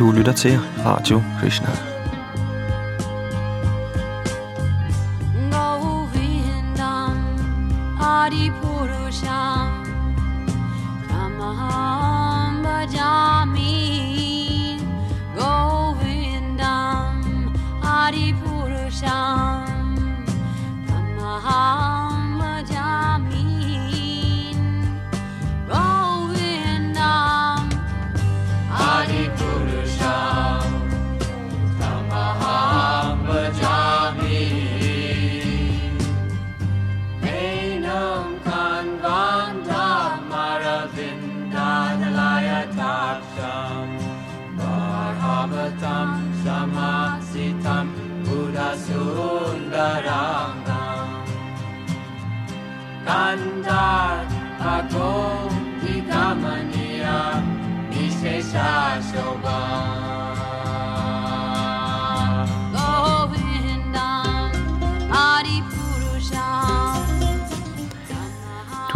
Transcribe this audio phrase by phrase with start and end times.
[0.00, 1.89] Du lytter til Radio Krishna.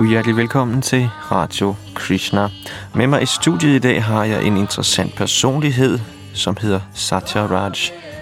[0.04, 2.48] Du hjertelig velkommen til Radio Krishna.
[2.94, 5.98] Med mig i studiet i dag har jeg en interessant personlighed,
[6.34, 7.72] som hedder Satyaraj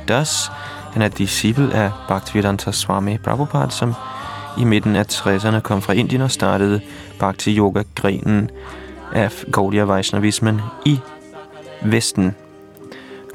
[0.09, 0.51] Das.
[0.93, 3.95] Han er disciple af Bhaktivedanta Swami Prabhupada, som
[4.59, 6.81] i midten af 60'erne kom fra Indien og startede
[7.19, 8.51] Bhakti Yoga-grenen
[9.13, 11.01] af Gaudiya Vaishnavismen i
[11.85, 12.35] Vesten.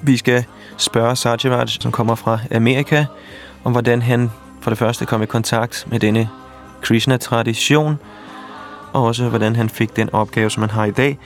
[0.01, 0.45] Vi skal
[0.77, 3.05] spørge Satyaraj, som kommer fra Amerika,
[3.63, 4.31] om hvordan han
[4.61, 6.29] for det første kom i kontakt med denne
[6.81, 7.99] Krishna-tradition,
[8.97, 11.17] og også hvordan han fik den opgave, som han har i dag,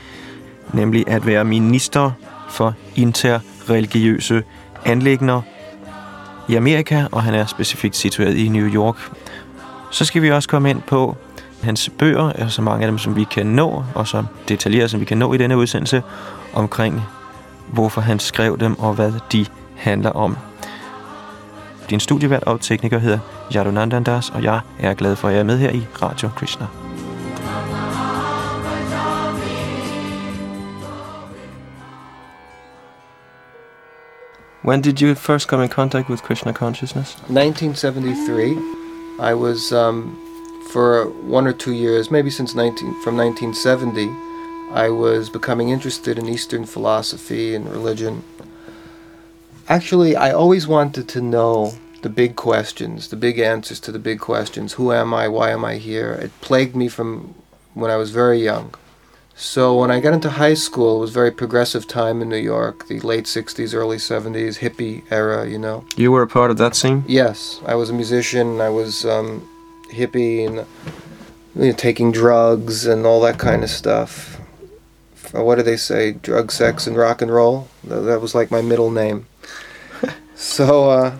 [0.73, 2.11] nemlig at være minister
[2.49, 4.43] for interreligiøse
[4.85, 5.41] anlægner
[6.47, 8.95] i Amerika, og han er specifikt situeret i New York.
[9.91, 11.15] Så skal vi også komme ind på
[11.63, 14.99] hans bøger, øh, så mange af dem, som vi kan nå, og så detaljeret, som
[14.99, 16.03] vi kan nå i denne udsendelse,
[16.53, 17.03] omkring
[17.67, 20.37] hvorfor han skrev dem, og hvad de handler om.
[21.89, 23.19] Din studievært og tekniker hedder
[23.55, 26.80] Yadunandandas, og jeg er glad for, at jeg er med her i Radio Krishna.
[34.63, 37.15] When did you first come in contact with Krishna consciousness?
[37.29, 38.55] 1973.
[39.19, 40.15] I was um,
[40.71, 44.07] for one or two years, maybe since 19 from 1970.
[44.71, 48.23] I was becoming interested in Eastern philosophy and religion.
[49.67, 51.73] Actually, I always wanted to know
[52.03, 54.73] the big questions, the big answers to the big questions.
[54.73, 55.27] Who am I?
[55.27, 56.13] Why am I here?
[56.13, 57.33] It plagued me from
[57.73, 58.75] when I was very young.
[59.41, 62.85] So when I got into high school, it was very progressive time in New York,
[62.85, 65.83] the late 60s, early 70s, hippie era, you know.
[65.97, 67.03] You were a part of that scene?
[67.07, 68.61] Yes, I was a musician.
[68.61, 69.41] I was um,
[69.91, 70.67] hippie and
[71.55, 74.39] you know, taking drugs and all that kind of stuff.
[75.33, 76.11] Uh, What do they say?
[76.11, 77.67] Drug, sex, and rock and roll?
[77.83, 79.25] That was like my middle name.
[80.35, 81.17] so, uh,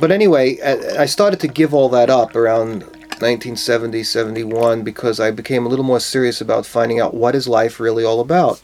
[0.00, 2.84] but anyway, I I started to give all that up around
[3.20, 7.78] 1970, 71 because I became a little more serious about finding out what is life
[7.80, 8.60] really all about.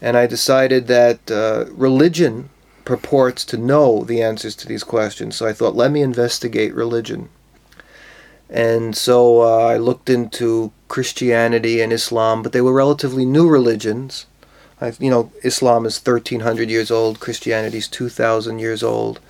[0.00, 2.50] And I decided that uh, religion
[2.84, 5.36] purports to know the answers to these questions.
[5.36, 7.28] So I thought, let me investigate religion.
[8.48, 14.26] And so uh, I looked into Christianity and Islam, but they were relatively new religions.
[14.80, 19.20] I, you know, Islam is 1,300 years old, Christianity is 2,000 years old.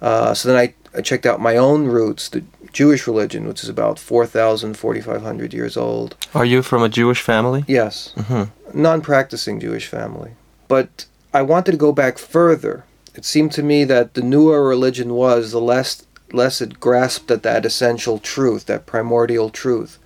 [0.00, 2.44] Uh, so then I, I checked out my own roots, the
[2.76, 6.14] Jewish religion, which is about 4,000, 4,500 years old.
[6.34, 7.64] Are you from a Jewish family?
[7.66, 8.44] Yes hmm
[8.74, 10.32] non-practicing Jewish family.
[10.68, 12.84] But I wanted to go back further.
[13.14, 17.42] It seemed to me that the newer religion was, the less less it grasped at
[17.44, 19.98] that essential truth, that primordial truth.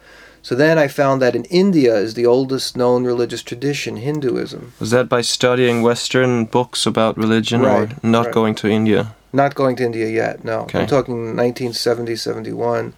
[0.43, 4.73] So then I found that in India is the oldest known religious tradition, Hinduism.
[4.79, 8.35] Was that by studying Western books about religion Right, or not right.
[8.35, 9.15] going to India?
[9.33, 10.61] Not going to India yet, no.
[10.63, 10.81] Okay.
[10.81, 12.93] I'm talking 1970, 71.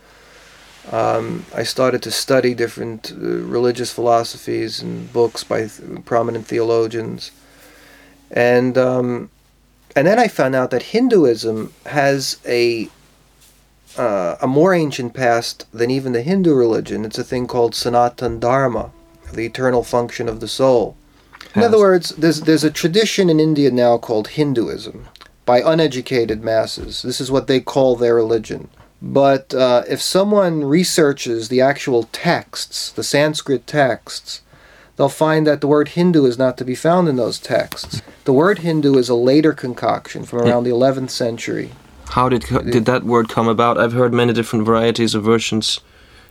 [0.90, 7.30] Um, I started to study different uh, religious philosophies and books by th- prominent theologians.
[8.30, 9.30] And, um,
[9.94, 12.88] and then I found out that Hinduism has a,
[13.98, 17.04] uh, a more ancient past than even the Hindu religion.
[17.04, 18.90] It's a thing called Sanatan Dharma,
[19.32, 20.96] the eternal function of the soul.
[21.54, 25.06] In other words, there's, there's a tradition in India now called Hinduism
[25.44, 27.02] by uneducated masses.
[27.02, 28.68] This is what they call their religion.
[29.00, 34.42] But uh, if someone researches the actual texts, the Sanskrit texts,
[34.96, 38.00] they'll find that the word Hindu is not to be found in those texts.
[38.24, 41.72] The word Hindu is a later concoction from around the 11th century.
[42.10, 43.78] How did did that word come about?
[43.78, 45.80] I've heard many different varieties of versions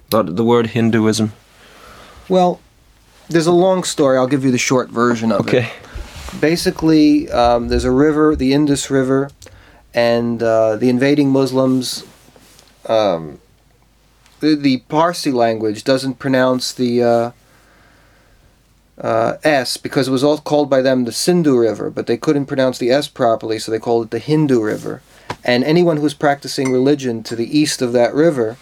[0.07, 1.33] about the word Hinduism.
[2.29, 2.61] Well,
[3.27, 4.17] there's a long story.
[4.17, 5.55] I'll give you the short version of it.
[5.55, 5.71] Okay.
[6.39, 9.29] Basically, um, there's a river, the Indus River,
[9.93, 12.05] and uh, the invading Muslims.
[12.87, 13.39] Um,
[14.39, 17.31] the, the Parsi language doesn't pronounce the uh,
[18.99, 22.45] uh, S because it was all called by them the Sindhu River, but they couldn't
[22.45, 25.01] pronounce the S properly, so they called it the Hindu River.
[25.43, 28.57] And anyone who was practicing religion to the east of that river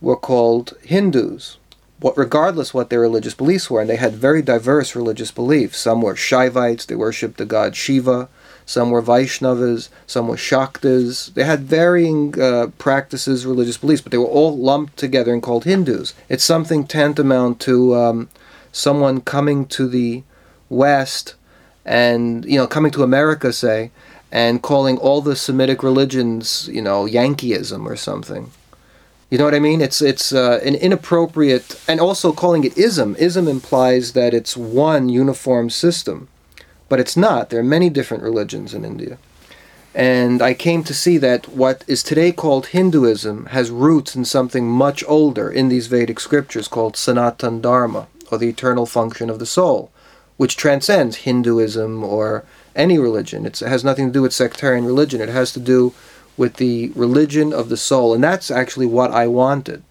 [0.00, 1.58] were called Hindus,
[2.00, 3.80] what, regardless what their religious beliefs were.
[3.80, 5.78] And they had very diverse religious beliefs.
[5.78, 8.28] Some were Shaivites, they worshipped the god Shiva.
[8.68, 11.32] Some were Vaishnavas, some were Shaktas.
[11.32, 15.64] They had varying uh, practices, religious beliefs, but they were all lumped together and called
[15.64, 16.12] Hindus.
[16.28, 18.28] It's something tantamount to um,
[18.70, 20.22] someone coming to the
[20.68, 21.34] West
[21.86, 23.90] and, you know, coming to America, say,
[24.30, 28.50] and calling all the Semitic religions, you know, Yankeeism or something.
[29.30, 29.82] You know what I mean?
[29.82, 33.14] It's it's uh, an inappropriate, and also calling it ism.
[33.18, 36.28] Ism implies that it's one uniform system,
[36.88, 37.50] but it's not.
[37.50, 39.18] There are many different religions in India,
[39.94, 44.66] and I came to see that what is today called Hinduism has roots in something
[44.66, 49.44] much older in these Vedic scriptures called Sanatan Dharma, or the eternal function of the
[49.44, 49.90] soul,
[50.38, 53.44] which transcends Hinduism or any religion.
[53.44, 55.20] It's, it has nothing to do with sectarian religion.
[55.20, 55.92] It has to do
[56.38, 59.82] with the religion of the soul, and that's actually what I wanted.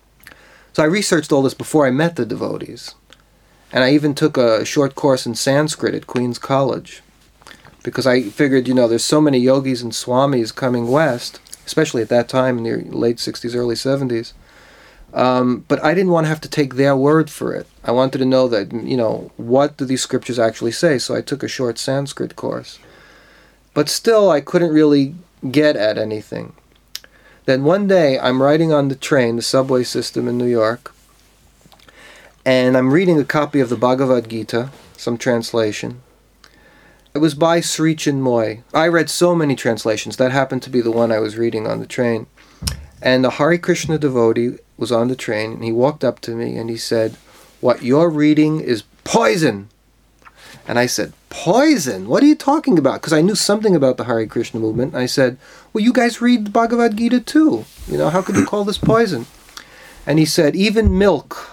[0.73, 2.95] So I researched all this before I met the devotees,
[3.71, 7.03] and I even took a short course in Sanskrit at Queen's College,
[7.83, 12.09] because I figured, you know, there's so many yogis and swamis coming west, especially at
[12.09, 14.33] that time in the late 60s, early 70s.
[15.13, 17.65] Um, but I didn't want to have to take their word for it.
[17.83, 20.97] I wanted to know that, you know, what do these scriptures actually say?
[20.97, 22.77] So I took a short Sanskrit course.
[23.73, 25.15] But still, I couldn't really
[25.51, 26.53] get at anything.
[27.45, 30.93] Then one day I'm riding on the train, the subway system in New York,
[32.45, 36.01] and I'm reading a copy of the Bhagavad Gita, some translation.
[37.13, 38.61] It was by Sri Chinmoy.
[38.73, 40.17] I read so many translations.
[40.17, 42.27] That happened to be the one I was reading on the train.
[43.01, 46.57] And a Hare Krishna devotee was on the train, and he walked up to me
[46.57, 47.17] and he said,
[47.59, 49.69] What you're reading is poison.
[50.67, 52.07] And I said, Poison?
[52.07, 53.01] What are you talking about?
[53.01, 54.95] Because I knew something about the Hare Krishna movement.
[54.95, 55.37] I said,
[55.73, 57.65] Well, you guys read the Bhagavad Gita too.
[57.87, 59.25] You know, how could you call this poison?
[60.05, 61.51] And he said, Even milk,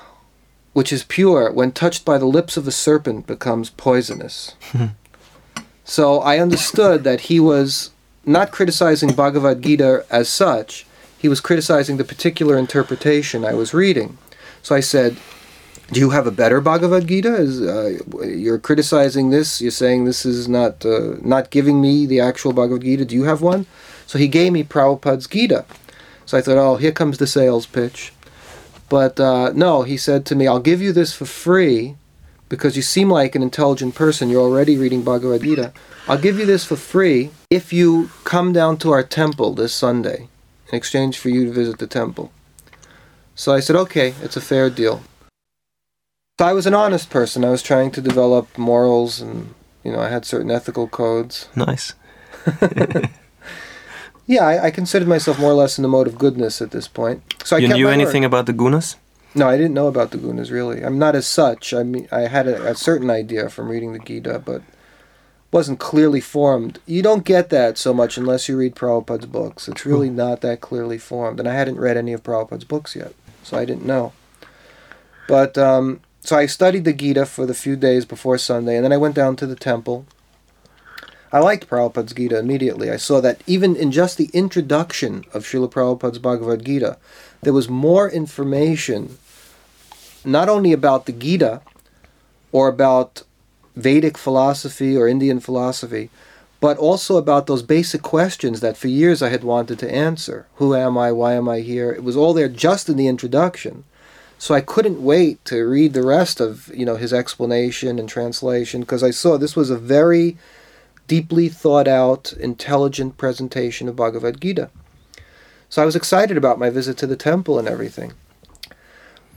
[0.73, 4.55] which is pure, when touched by the lips of a serpent, becomes poisonous.
[5.85, 7.91] so I understood that he was
[8.25, 10.87] not criticizing Bhagavad Gita as such,
[11.19, 14.19] he was criticizing the particular interpretation I was reading.
[14.63, 15.17] So I said,
[15.95, 17.35] do you have a better Bhagavad Gita?
[17.37, 19.61] Is, uh, you're criticizing this.
[19.61, 23.05] You're saying this is not uh, not giving me the actual Bhagavad Gita.
[23.05, 23.67] Do you have one?
[24.07, 25.65] So he gave me Prabhupada's Gita.
[26.27, 28.13] So I thought, oh, here comes the sales pitch.
[28.89, 31.97] But uh, no, he said to me, I'll give you this for free
[32.49, 34.29] because you seem like an intelligent person.
[34.29, 35.73] You're already reading Bhagavad Gita.
[36.09, 40.29] I'll give you this for free if you come down to our temple this Sunday
[40.71, 42.33] in exchange for you to visit the temple.
[43.35, 45.03] So I said, okay, it's a fair deal.
[46.39, 47.45] So I was an honest person.
[47.45, 49.55] I was trying to develop morals and,
[49.85, 51.49] you know, I had certain ethical codes.
[51.55, 51.95] Nice.
[54.27, 56.89] Yeah, I, I considered myself more or less in the mode of goodness at this
[56.89, 57.23] point.
[57.45, 58.29] So I you knew anything word.
[58.29, 58.97] about the gunas?
[59.35, 60.83] No, I didn't know about the gunas really.
[60.83, 61.75] I'm not as such.
[61.75, 64.63] I mean, I had a, a certain idea from reading the Gita, but
[65.53, 66.79] wasn't clearly formed.
[66.87, 69.69] You don't get that so much unless you read Prabhupada's books.
[69.69, 73.13] It's really not that clearly formed, and I hadn't read any of Prabhupada's books yet,
[73.43, 74.13] so I didn't know.
[75.29, 78.95] But um, so I studied the Gita for the few days before Sunday, and then
[78.95, 80.07] I went down to the temple.
[81.31, 82.91] I liked Prabhupada's Gita immediately.
[82.91, 86.97] I saw that even in just the introduction of Srila Prabhupada's Bhagavad Gita,
[87.43, 89.19] there was more information
[90.25, 91.61] not only about the Gita
[92.53, 93.23] or about
[93.77, 96.09] Vedic philosophy or Indian philosophy,
[96.59, 100.47] but also about those basic questions that for years I had wanted to answer.
[100.55, 101.13] Who am I?
[101.13, 101.93] Why am I here?
[101.93, 103.85] It was all there just in the introduction.
[104.45, 108.83] So I couldn't wait to read the rest of, you know, his explanation and translation
[108.83, 110.37] because I saw this was a very
[111.07, 114.69] deeply thought out, intelligent presentation of Bhagavad Gita.
[115.71, 118.13] So I was excited about my visit to the temple and everything.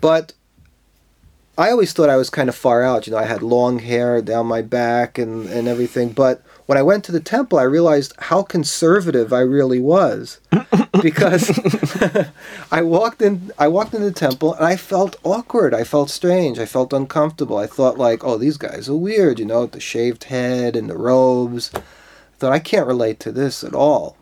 [0.01, 0.33] But
[1.57, 3.07] I always thought I was kind of far out.
[3.07, 6.09] You know, I had long hair down my back and, and everything.
[6.09, 10.41] But when I went to the temple, I realized how conservative I really was.
[11.01, 11.51] Because
[12.71, 15.73] I walked in I walked in the temple and I felt awkward.
[15.73, 16.59] I felt strange.
[16.59, 17.57] I felt uncomfortable.
[17.57, 20.89] I thought like, oh, these guys are weird, you know, with the shaved head and
[20.89, 21.71] the robes.
[21.73, 21.81] I
[22.39, 24.17] thought I can't relate to this at all.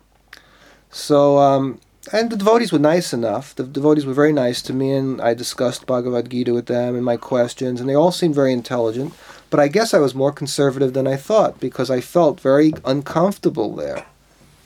[0.90, 1.80] So um
[2.12, 3.54] and the devotees were nice enough.
[3.54, 7.04] The devotees were very nice to me, and I discussed Bhagavad Gita with them and
[7.04, 9.12] my questions, and they all seemed very intelligent.
[9.50, 13.74] But I guess I was more conservative than I thought because I felt very uncomfortable
[13.74, 14.06] there.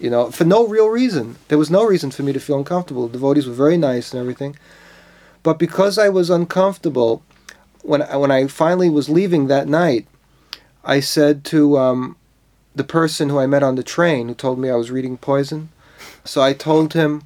[0.00, 1.37] You know, for no real reason.
[1.49, 3.07] There was no reason for me to feel uncomfortable.
[3.07, 4.57] The devotees were very nice and everything.
[5.42, 7.23] But because I was uncomfortable,
[7.83, 10.07] when I, when I finally was leaving that night,
[10.83, 12.16] I said to um,
[12.75, 15.69] the person who I met on the train who told me I was reading poison.
[16.25, 17.23] So I told him,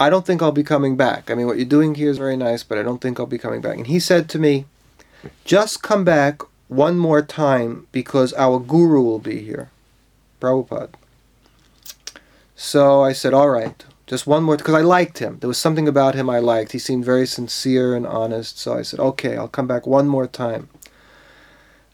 [0.00, 1.30] I don't think I'll be coming back.
[1.30, 3.38] I mean, what you're doing here is very nice, but I don't think I'll be
[3.38, 3.76] coming back.
[3.76, 4.66] And he said to me,
[5.44, 9.70] just come back one more time because our guru will be here,
[10.40, 10.90] Prabhupada.
[12.60, 15.38] So I said, all right, just one more, because I liked him.
[15.38, 16.72] There was something about him I liked.
[16.72, 18.58] He seemed very sincere and honest.
[18.58, 20.68] So I said, okay, I'll come back one more time.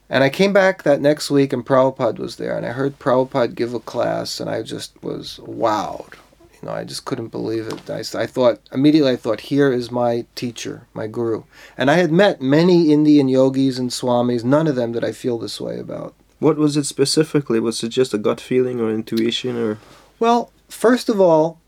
[0.09, 2.57] And I came back that next week and Prabhupada was there.
[2.57, 6.15] And I heard Prabhupada give a class and I just was wowed.
[6.41, 7.91] You know, I just couldn't believe it.
[7.91, 11.43] I, I thought, immediately I thought, here is my teacher, my guru.
[11.77, 15.39] And I had met many Indian yogis and swamis, none of them did I feel
[15.39, 16.15] this way about.
[16.39, 17.61] What was it specifically?
[17.61, 19.79] Was it just a gut feeling or intuition or?
[20.19, 21.59] Well, first of all,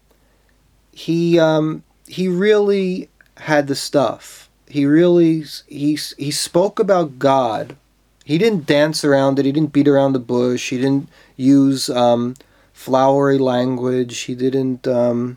[0.93, 4.49] he um, he really had the stuff.
[4.69, 7.77] He really he he spoke about God.
[8.25, 9.45] He didn't dance around it.
[9.45, 10.71] He didn't beat around the bush.
[10.71, 12.35] He didn't use um,
[12.73, 14.21] flowery language.
[14.21, 15.37] He didn't um,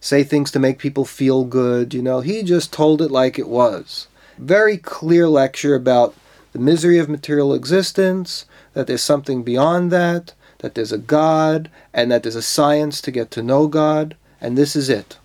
[0.00, 1.94] say things to make people feel good.
[1.94, 4.08] You know, he just told it like it was.
[4.38, 6.14] Very clear lecture about
[6.52, 8.44] the misery of material existence.
[8.72, 10.32] That there's something beyond that
[10.64, 14.56] that there's a God and that there's a science to get to know God, and
[14.56, 15.18] this is it.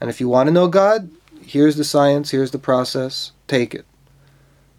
[0.00, 1.08] And if you want to know God,
[1.40, 3.86] here's the science, here's the process, take it.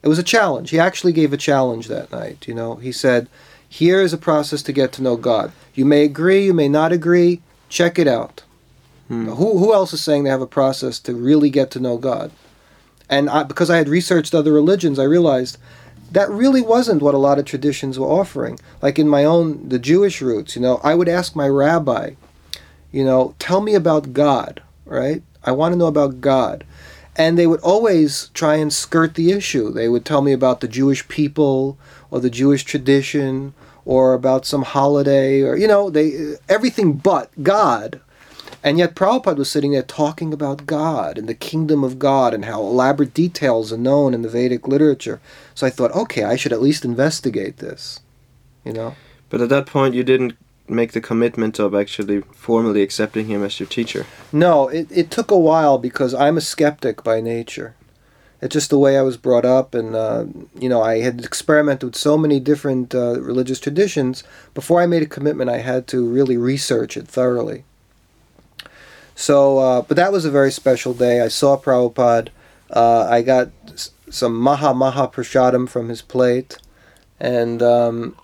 [0.03, 0.71] It was a challenge.
[0.71, 2.75] He actually gave a challenge that night, you know.
[2.75, 3.29] He said,
[3.69, 5.53] here is a process to get to know God.
[5.73, 8.43] You may agree, you may not agree, check it out.
[9.07, 9.27] Hmm.
[9.27, 12.31] Who, who else is saying they have a process to really get to know God?
[13.09, 15.57] And I, because I had researched other religions, I realized
[16.11, 18.59] that really wasn't what a lot of traditions were offering.
[18.81, 22.11] Like in my own, the Jewish roots, you know, I would ask my rabbi,
[22.91, 25.21] you know, tell me about God, right?
[25.43, 26.65] I want to know about God.
[27.15, 29.71] And they would always try and skirt the issue.
[29.71, 31.77] They would tell me about the Jewish people
[32.11, 33.53] or the Jewish tradition
[33.85, 37.99] or about some holiday or, you know, they everything but God.
[38.63, 42.45] And yet Prabhupada was sitting there talking about God and the kingdom of God and
[42.45, 45.21] how elaborate details are known in the Vedic literature.
[45.55, 48.01] So I thought, okay, I should at least investigate this.
[48.65, 48.95] You know?
[49.29, 50.35] But at that point, you didn't
[50.67, 54.05] make the commitment of actually formally accepting him as your teacher.
[54.31, 57.75] No, it, it took a while because I'm a skeptic by nature.
[58.41, 60.25] It's just the way I was brought up, and uh,
[60.57, 64.23] you know, I had experimented with so many different uh, religious traditions.
[64.53, 67.65] Before I made a commitment, I had to really research it thoroughly.
[69.19, 71.19] So, uh, but that was a very special day.
[71.19, 72.29] I saw Prabhupada.
[72.71, 73.49] Uh, I got
[74.09, 76.57] some Maha Maha Prashadam from his plate,
[77.19, 78.15] and um,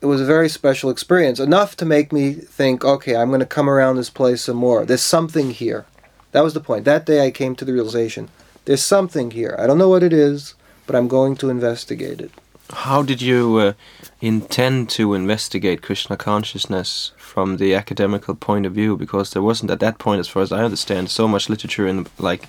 [0.00, 1.38] it was a very special experience.
[1.38, 4.86] Enough to make me think, okay, I'm going to come around this place some more.
[4.86, 5.84] There's something here.
[6.32, 6.86] That was the point.
[6.86, 8.30] That day I came to the realization
[8.64, 9.54] there's something here.
[9.58, 10.54] I don't know what it is,
[10.86, 12.30] but I'm going to investigate it.
[12.72, 13.72] How did you uh,
[14.20, 18.96] intend to investigate Krishna consciousness from the academical point of view?
[18.96, 22.06] Because there wasn't at that point, as far as I understand, so much literature in
[22.18, 22.48] like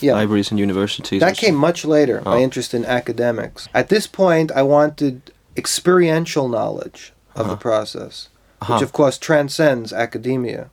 [0.00, 0.14] Yeah.
[0.14, 1.20] libraries and universities.
[1.20, 2.40] That came much later, my Oh.
[2.40, 3.68] interest in academics.
[3.74, 7.56] At this point, I wanted experiential knowledge of the Uh-huh.
[7.56, 8.28] process,
[8.60, 8.82] which Uh-huh.
[8.84, 10.70] of course transcends academia.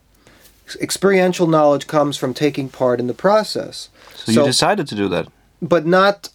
[0.80, 5.26] Experiential knowledge comes from taking part in the process, So, you decided to do that.
[5.60, 6.30] but not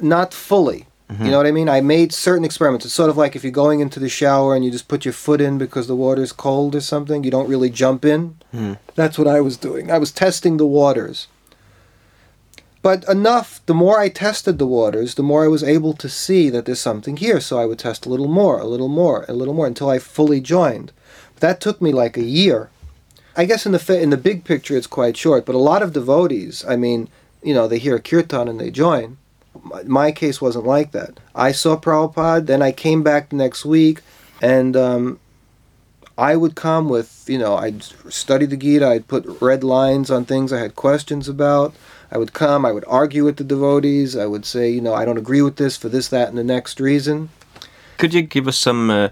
[0.00, 0.86] not fully.
[1.10, 1.24] Mm-hmm.
[1.24, 1.68] You know what I mean?
[1.68, 2.84] I made certain experiments.
[2.86, 5.12] It's sort of like if you're going into the shower and you just put your
[5.12, 8.36] foot in because the water's cold or something, you don't really jump in.
[8.52, 8.74] Hmm.
[8.94, 9.90] That's what I was doing.
[9.90, 11.26] I was testing the waters.
[12.82, 16.48] But enough, the more I tested the waters, the more I was able to see
[16.50, 17.40] that there's something here.
[17.40, 19.98] So I would test a little more, a little more, a little more until I
[19.98, 20.92] fully joined.
[21.34, 22.70] But That took me like a year.
[23.36, 25.92] I guess in the in the big picture it's quite short, but a lot of
[25.92, 27.08] devotees, I mean,
[27.42, 29.18] you know, they hear kirtan and they join.
[29.62, 31.20] My, my case wasn't like that.
[31.34, 34.00] I saw Prabhupada, then I came back the next week,
[34.40, 35.20] and um,
[36.16, 40.24] I would come with, you know, I'd study the Gita, I'd put red lines on
[40.24, 41.74] things I had questions about.
[42.12, 45.04] I would come, I would argue with the devotees, I would say, you know, I
[45.04, 47.30] don't agree with this for this, that, and the next reason.
[47.98, 49.08] Could you give us some uh,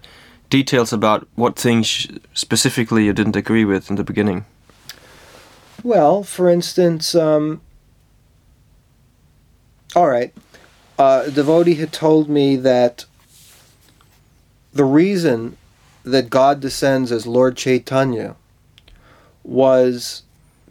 [0.50, 4.44] details about what things specifically you didn't agree with in the beginning?
[5.82, 7.60] Well, for instance, um,
[9.96, 10.34] all right,
[10.98, 13.04] uh, a devotee had told me that
[14.72, 15.56] the reason
[16.04, 18.36] that God descends as Lord Chaitanya
[19.42, 20.22] was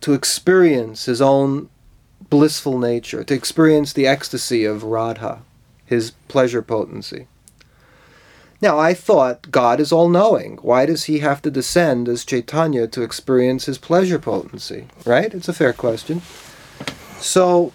[0.02, 1.70] to experience his own
[2.30, 5.42] blissful nature, to experience the ecstasy of Radha.
[5.86, 7.28] his pleasure potency.
[8.62, 10.58] Now, I thought God is all knowing.
[10.62, 14.88] Why does he have to descend as Chaitanya to experience his pleasure potency?
[15.06, 15.34] Right?
[15.34, 16.22] It's a fair question.
[17.20, 17.72] So,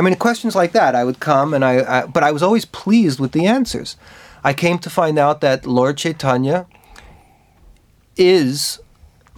[0.00, 2.64] I mean, questions like that, I would come and I, I but I was always
[2.64, 3.98] pleased with the answers.
[4.42, 6.66] I came to find out that Lord Chaitanya
[8.16, 8.80] is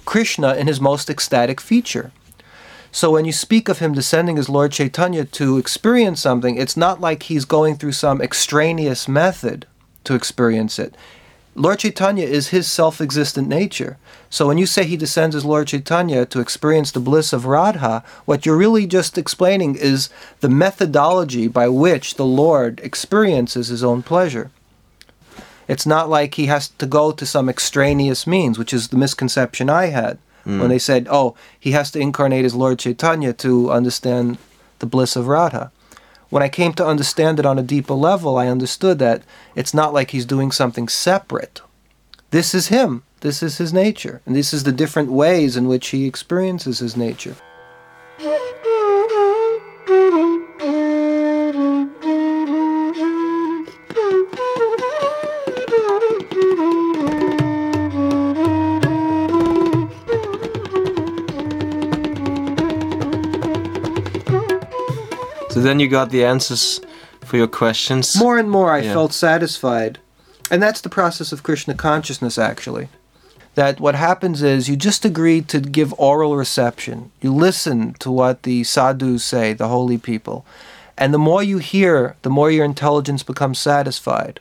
[0.05, 2.13] Krishna in his most ecstatic feature.
[2.93, 7.01] So when you speak of him descending as Lord Chaitanya to experience something, it's not
[7.01, 9.67] like he's going through some extraneous method
[10.05, 10.95] to experience it.
[11.55, 13.99] Lord Chaitanya is his self existent nature.
[14.31, 18.03] So when you say he descends as Lord Chaitanya to experience the bliss of Radha,
[18.25, 20.09] what you're really just explaining is
[20.41, 24.51] the methodology by which the Lord experiences his own pleasure.
[25.69, 29.69] It's not like he has to go to some extraneous means, which is the misconception
[29.69, 30.59] I had hmm.
[30.59, 34.39] when they said, oh, he has to incarnate as Lord Chaitanya to understand
[34.79, 35.71] the bliss of Radha.
[36.33, 39.23] When I came to understand it on a deeper level, I understood that
[39.55, 41.61] it's not like he's doing something separate.
[42.31, 43.03] This is him.
[43.21, 44.23] This is his nature.
[44.25, 47.37] And this is the different ways in which he experiences his nature.
[65.63, 66.81] Then you got the answers
[67.25, 68.17] for your questions.
[68.17, 68.93] More and more, I Yeah.
[68.93, 69.99] felt satisfied.
[70.51, 72.89] And that's the process of Krishna consciousness, actually.
[73.55, 77.11] That what happens is you just agree to give oral reception.
[77.21, 80.45] You listen to what the sadhus say, the holy people.
[80.97, 84.41] And the more you hear, the more your intelligence becomes satisfied.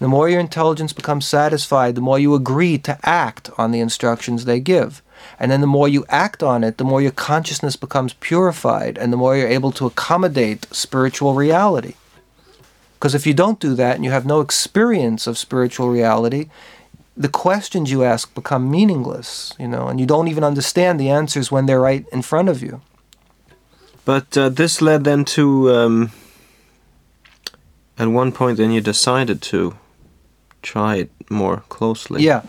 [0.00, 4.44] The more your intelligence becomes satisfied, the more you agree to act on the instructions
[4.44, 5.02] they give.
[5.38, 9.12] And then the more you act on it, the more your consciousness becomes purified and
[9.12, 11.94] the more you're able to accommodate spiritual reality.
[12.94, 16.48] Because if you don't do that and you have no experience of spiritual reality,
[17.16, 21.50] the questions you ask become meaningless, you know, and you don't even understand the answers
[21.50, 22.80] when they're right in front of you.
[24.04, 26.10] But uh, this led then to, um,
[27.98, 29.76] at one point, then you decided to
[30.62, 32.22] try it more closely.
[32.22, 32.42] Yeah.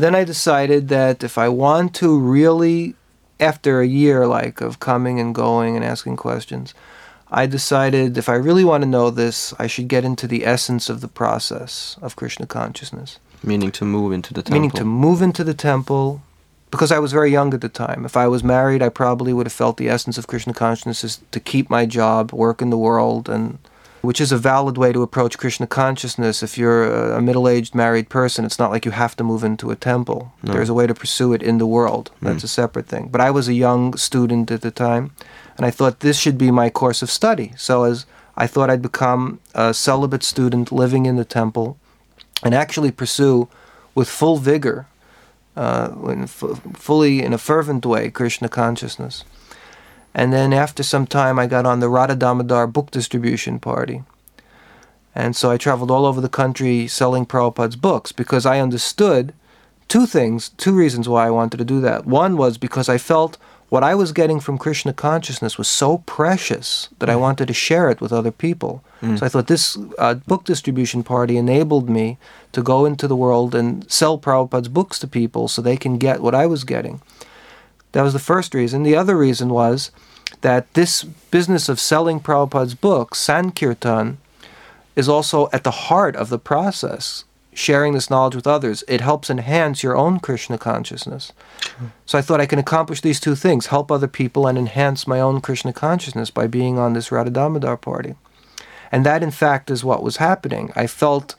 [0.00, 2.94] Then I decided that if I want to really,
[3.38, 6.72] after a year like of coming and going and asking questions,
[7.30, 10.88] I decided if I really want to know this, I should get into the essence
[10.88, 13.18] of the process of Krishna consciousness.
[13.42, 14.54] Meaning to move into the temple.
[14.54, 16.22] Meaning to move into the temple,
[16.70, 18.04] because I was very young at the time.
[18.04, 21.20] If I was married, I probably would have felt the essence of Krishna consciousness is
[21.30, 23.58] to keep my job, work in the world, and
[24.02, 26.42] which is a valid way to approach Krishna consciousness.
[26.42, 29.70] If you're a, a middle-aged married person, it's not like you have to move into
[29.70, 30.32] a temple.
[30.42, 30.52] No.
[30.52, 32.10] There's a way to pursue it in the world.
[32.22, 33.08] That's a separate thing.
[33.08, 35.12] But I was a young student at the time,
[35.56, 37.52] and I thought this should be my course of study.
[37.56, 41.76] So as I thought I'd become a celibate student living in the temple,
[42.42, 43.48] and actually pursue
[43.94, 44.86] with full vigor,
[45.56, 49.24] uh, in f- fully in a fervent way, Krishna consciousness.
[50.14, 54.02] And then after some time, I got on the Radha Damodar book distribution party.
[55.14, 59.32] And so I traveled all over the country selling Prabhupada's books because I understood
[59.88, 62.06] two things, two reasons why I wanted to do that.
[62.06, 63.36] One was because I felt
[63.70, 67.88] what I was getting from Krishna consciousness was so precious that I wanted to share
[67.88, 68.82] it with other people.
[69.16, 72.18] So I thought this uh, book distribution party enabled me
[72.52, 76.20] to go into the world and sell Prabhupada's books to people so they can get
[76.20, 77.00] what I was getting.
[77.92, 78.82] That was the first reason.
[78.82, 79.90] The other reason was
[80.42, 84.18] that this business of selling Prabhupada's books, Sankirtan,
[84.96, 87.24] is also at the heart of the process.
[87.52, 91.32] Sharing this knowledge with others, it helps enhance your own Krishna consciousness.
[92.06, 95.20] So I thought I can accomplish these two things help other people and enhance my
[95.20, 98.14] own Krishna consciousness by being on this Radha party.
[98.92, 100.72] And that, in fact, is what was happening.
[100.76, 101.34] I felt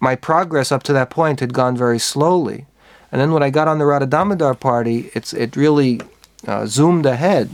[0.00, 2.66] my progress up to that point had gone very slowly.
[3.12, 6.00] And then when I got on the Radha Damodar party, it's, it really
[6.46, 7.50] uh, zoomed ahead.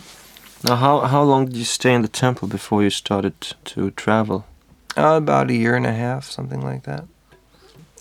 [0.64, 4.46] Now, how, how long did you stay in the temple before you started to travel?
[4.96, 7.04] Uh, about a year and a half, something like that.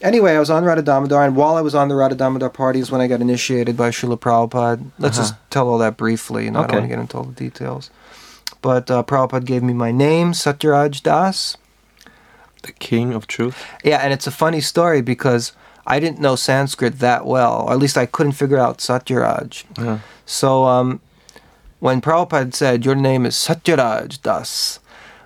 [0.01, 2.79] Anyway, I was on Radha Damodar, and while I was on the Radha Damodar party
[2.79, 4.91] is when I got initiated by Srila Prabhupada.
[4.99, 7.33] Let's just tell all that briefly, and I don't want to get into all the
[7.33, 7.89] details.
[8.61, 11.57] But uh, Prabhupada gave me my name, Satyaraj Das.
[12.63, 13.63] The king of truth?
[13.83, 15.53] Yeah, and it's a funny story because
[15.87, 19.63] I didn't know Sanskrit that well, or at least I couldn't figure out Satyaraj.
[19.77, 19.99] Yeah.
[20.25, 20.99] So um,
[21.79, 24.79] when Prabhupada said, Your name is Satyaraj Das,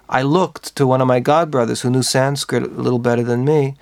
[0.09, 3.75] I looked to one of my godbrothers who knew Sanskrit a little better than me,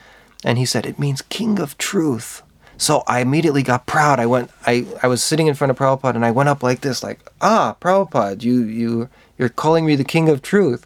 [0.43, 2.43] and he said, It means king of truth.
[2.77, 4.19] So I immediately got proud.
[4.19, 6.81] I went I, I was sitting in front of Prabhupada and I went up like
[6.81, 10.85] this, like, ah, Prabhupada, you you you're calling me the king of truth.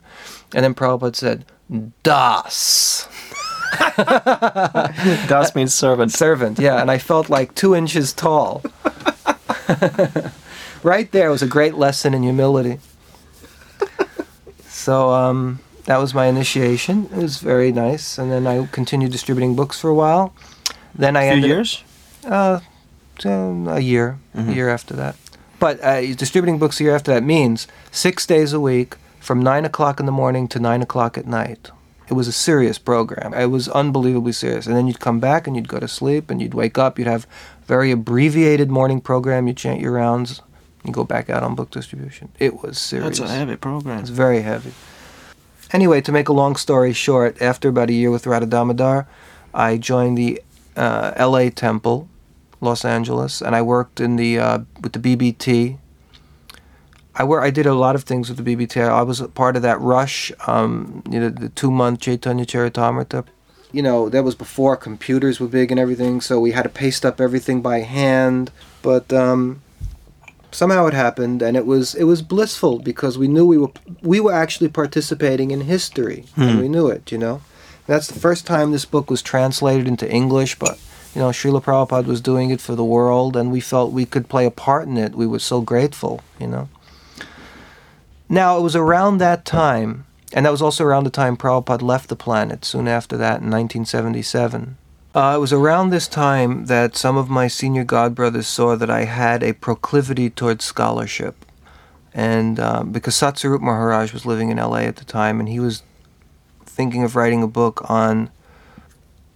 [0.56, 1.46] And then Prabhupada said,
[2.04, 3.08] Das.
[5.28, 6.12] Das means servant.
[6.12, 8.62] servant, yeah, and I felt like two inches tall.
[10.84, 12.80] right there was a great lesson in humility.
[14.70, 17.08] So um, that was my initiation.
[17.14, 20.34] It was very nice, and then I continued distributing books for a while.
[20.96, 21.84] Then I A few ended years?
[22.26, 22.60] uh,
[23.26, 24.50] um, a year, Mhm.
[24.50, 25.16] a year after that.
[25.60, 29.64] But uh, distributing books a year after that means six days a week from nine
[29.66, 31.70] o'clock in the morning to nine o'clock at night.
[32.12, 33.34] It was a serious program.
[33.34, 34.68] It was unbelievably serious.
[34.68, 37.00] And then you'd come back and you'd go to sleep and you'd wake up.
[37.00, 37.26] You'd have
[37.68, 39.48] very abbreviated morning program.
[39.48, 40.42] You'd chant your rounds.
[40.84, 42.28] You go back out on book distribution.
[42.38, 43.20] It was serious.
[43.20, 44.00] That's a heavy program.
[44.00, 44.74] It's very heavy.
[45.72, 49.08] Anyway, to make a long story short, after about a year with Radha Damodar,
[49.54, 50.42] I joined the
[50.76, 51.50] uh, L.A.
[51.50, 52.10] Temple,
[52.60, 55.78] Los Angeles, and I worked in the uh, with the BBT.
[57.16, 58.82] I wor- I did a lot of things with the BBT.
[58.82, 63.26] I was a part of that rush, um, you know, the two-month Chaitanya Charitamrita.
[63.74, 67.06] You know, that was before computers were big and everything, so we had to paste
[67.06, 68.52] up everything by hand.
[68.82, 69.62] But um,
[70.52, 73.72] somehow it happened and it was it was blissful because we knew we were
[74.02, 76.60] we were actually participating in history and Hmm.
[76.60, 77.40] we knew it you know
[77.88, 80.78] that's the first time this book was translated into english but
[81.16, 84.28] you know Srila Prabhupada was doing it for the world and we felt we could
[84.28, 86.68] play a part in it we were so grateful you know
[88.32, 92.10] now it was around that time and that was also around the time Prabhupada left
[92.10, 94.78] the planet soon after that in 1977
[95.14, 99.04] uh, it was around this time that some of my senior godbrothers saw that I
[99.04, 101.46] had a proclivity towards scholarship.
[102.14, 105.84] And uh, because Satsvarupa Maharaj was living in LA at the time, and he was
[106.66, 108.30] thinking of writing a book on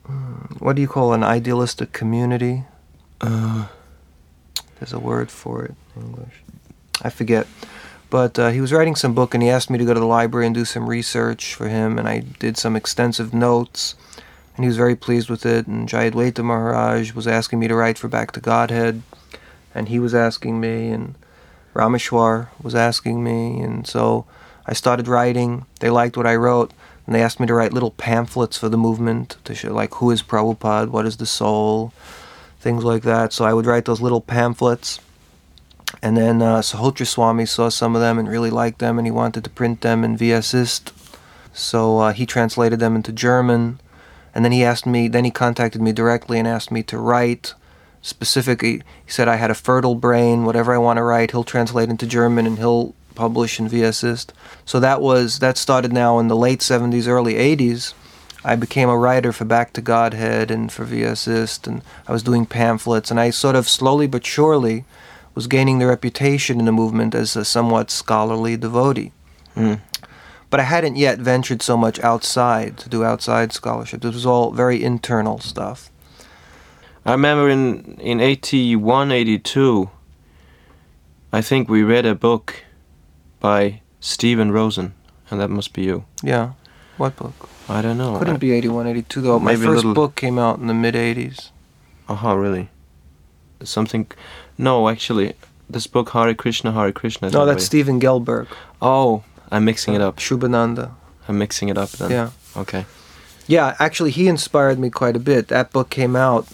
[0.07, 2.63] mm, what do you call an idealistic community?
[3.19, 3.67] Uh,
[4.79, 6.41] There's a word for it in English.
[7.01, 7.47] I forget.
[8.15, 10.05] But uh, he was writing some book, and he asked me to go to the
[10.05, 13.95] library and do some research for him, and I did some extensive notes
[14.55, 15.67] and he was very pleased with it.
[15.67, 19.01] And Jayadvaita Maharaj was asking me to write for Back to Godhead,
[19.73, 21.15] and he was asking me, and
[21.73, 24.25] Rameshwar was asking me, and so
[24.65, 25.65] I started writing.
[25.79, 26.71] They liked what I wrote,
[27.05, 30.09] and they asked me to write little pamphlets for the movement to show, like, who
[30.11, 31.91] is Prabhupada, what is the soul,
[32.59, 33.33] things like that.
[33.33, 34.99] So I would write those little pamphlets.
[36.01, 39.11] And then uh, Suhotra Swami saw some of them and really liked them, and he
[39.11, 40.91] wanted to print them in Vyasist.
[41.53, 43.79] So uh, he translated them into German.
[44.35, 47.53] And then he asked me then he contacted me directly and asked me to write
[48.01, 48.83] specifically.
[49.05, 50.43] He said i had a fertile brain.
[50.43, 54.31] Whatever i want to write he'll translate into german and he'll publish in Vyasist.
[54.65, 57.93] so that was that started now in the late 70s early 80s
[58.43, 62.45] i became a writer for back to godhead and for Vyasist, and i was doing
[62.45, 63.09] pamphlets.
[63.09, 64.83] And i sort of slowly but surely
[65.35, 69.11] was gaining the reputation in the movement as a somewhat scholarly devotee
[69.55, 69.79] mm.
[70.49, 74.01] but I hadn't yet ventured so much outside to do outside scholarship.
[74.01, 75.91] This was all very internal stuff.
[77.05, 79.89] I remember in in 81, 82,
[81.31, 82.63] I think we read a book
[83.39, 84.93] by Stephen Rosen,
[85.29, 86.05] and that must be you.
[86.23, 86.53] Yeah.
[86.97, 87.49] What book?
[87.67, 88.17] I don't know.
[88.17, 89.39] Couldn't be 81, 82 though.
[89.39, 91.51] My first little- book came out in the mid 80s.
[92.07, 92.69] Aha, really?
[93.63, 94.07] Something?
[94.57, 95.33] No, actually,
[95.69, 97.29] this book Hare Krishna, Hare Krishna.
[97.29, 97.65] No, that's.
[97.65, 98.47] Stephen Gelberg.
[98.81, 100.17] Oh, I'm mixing it up.
[100.17, 100.91] Shubhananda.
[101.27, 102.11] I'm mixing it up then.
[102.11, 102.29] Yeah.
[102.55, 102.85] Okay.
[103.47, 105.49] Yeah, actually, he inspired me quite a bit.
[105.49, 106.47] That book came out,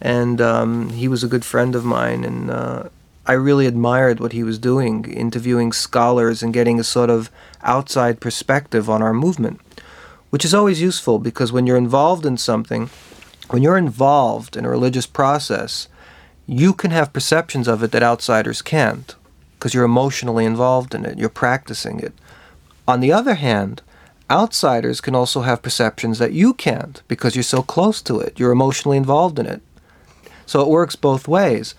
[0.00, 2.88] and um, he was a good friend of mine, and uh,
[3.26, 7.30] I really admired what he was doing, interviewing scholars and getting a sort of
[7.62, 9.60] outside perspective on our movement,
[10.30, 12.88] which is always useful because when you're involved in something,
[13.48, 15.88] when you're involved in a religious process,
[16.46, 19.14] you can have perceptions of it that outsiders can't
[19.54, 22.12] because you're emotionally involved in it, you're practicing it.
[22.86, 23.82] On the other hand,
[24.30, 28.52] outsiders can also have perceptions that you can't because you're so close to it, you're
[28.52, 29.60] emotionally involved in it.
[30.44, 31.74] So it works both ways.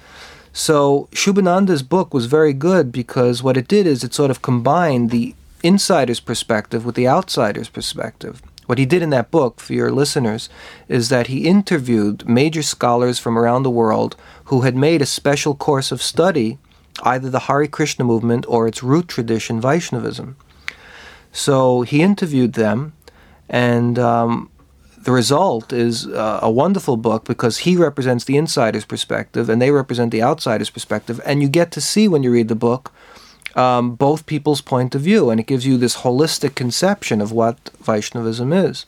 [0.51, 5.12] So Shubhananda's book was very good because what it did is it sort of combined
[5.12, 8.41] the insider's perspective with the outsider's perspective.
[8.65, 10.49] What he did in that book, for your listeners,
[10.89, 14.17] is that he interviewed major scholars from around the world
[14.48, 16.58] who had made a special course of study,
[17.04, 20.38] either the Hare Krishna movement or its root tradition, Vaishnavism.
[21.32, 22.94] So he interviewed them,
[23.50, 24.50] and um,
[24.98, 29.72] the result is uh, a wonderful book because he represents the insider's perspective and they
[29.72, 32.94] represent the outsider's perspective, and you get to see when you read the book
[33.56, 37.72] um, both people's point of view, and it gives you this holistic conception of what
[37.82, 38.86] Vaishnavism is.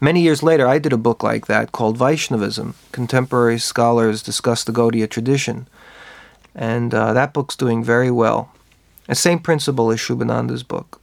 [0.00, 2.74] Many years later, I did a book like that called Vaishnavism.
[2.90, 5.68] Contemporary scholars discuss the Gaudiya tradition.
[6.54, 8.50] And uh, that book's doing very well.
[9.06, 11.00] The same principle as Shubhananda's book.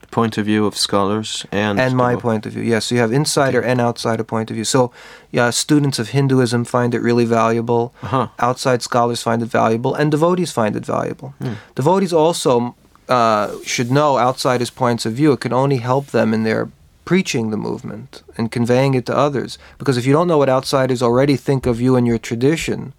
[0.00, 2.62] The point of view of scholars and and my devo- point of view.
[2.62, 4.64] Yes, so you have insider and outsider point of view.
[4.64, 4.92] So,
[5.30, 7.92] yeah, students of Hinduism find it really valuable.
[8.02, 8.28] Uh-huh.
[8.38, 11.34] Outside scholars find it valuable, and devotees find it valuable.
[11.74, 12.74] Devotees also
[13.08, 15.32] uh, should know outsiders' points of view.
[15.32, 16.70] It can only help them in their
[17.10, 19.58] preaching the movement and conveying it to others.
[19.78, 22.92] Because if you don't know what outsiders already think of you and your tradition,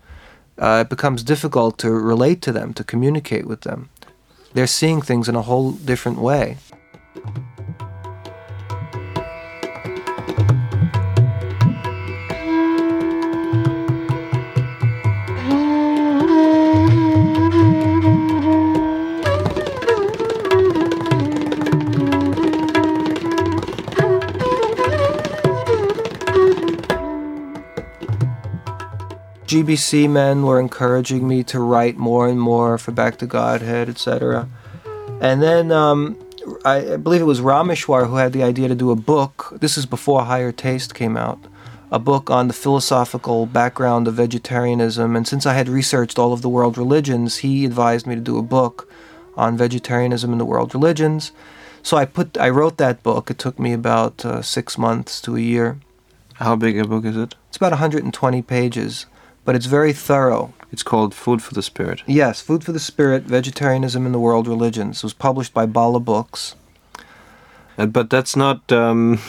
[0.58, 3.88] uh, it becomes difficult to relate to them, to communicate with them.
[4.54, 6.58] They're seeing things in a whole different way.
[29.51, 34.47] GBC men were encouraging me to write more and more for Back to Godhead, etc.
[35.19, 36.17] And then um,
[36.63, 39.57] I, I believe it was Rameshwar who had the idea to do a book.
[39.59, 41.37] This is before Higher Taste came out.
[41.91, 45.17] A book on the philosophical background of vegetarianism.
[45.17, 48.37] And since I had researched all of the world religions, he advised me to do
[48.37, 48.89] a book
[49.35, 51.33] on vegetarianism and the world religions.
[51.83, 53.29] So I put, I wrote that book.
[53.29, 55.77] It took me about uh, six months to a year.
[56.35, 57.35] How big a book is it?
[57.49, 59.07] It's about 120 pages,
[59.45, 60.54] but it's very thorough.
[60.71, 62.01] It's called Food for the Spirit.
[62.08, 64.97] Yes, Food for the Spirit, Vegetarianism and the World Religions.
[64.97, 66.56] It was published by Bala Books.
[67.77, 68.71] Uh, but that's not.
[68.71, 69.19] Um,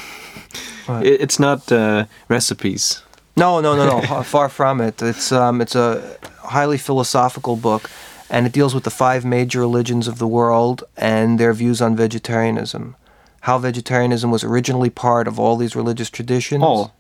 [0.89, 3.03] it, it's not uh, recipes.
[3.37, 4.07] No, no, no, no.
[4.07, 5.01] fa- far from it.
[5.03, 7.91] It's um, it's a highly philosophical book,
[8.31, 11.97] and it deals with the five major religions of the world and their views on
[11.97, 12.95] vegetarianism.
[13.43, 16.63] How vegetarianism was originally part of all these religious traditions.
[16.63, 16.95] All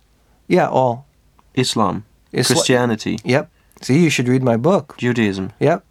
[0.49, 1.07] Yeah, all.
[1.55, 3.51] Islam, Isla- Christianity, Yep.
[3.81, 4.95] See, you should read my book.
[4.97, 5.53] Judaism.
[5.59, 5.85] Yep.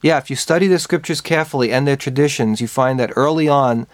[0.00, 3.86] Yeah, if you study the scriptures carefully and their traditions, you find that early on,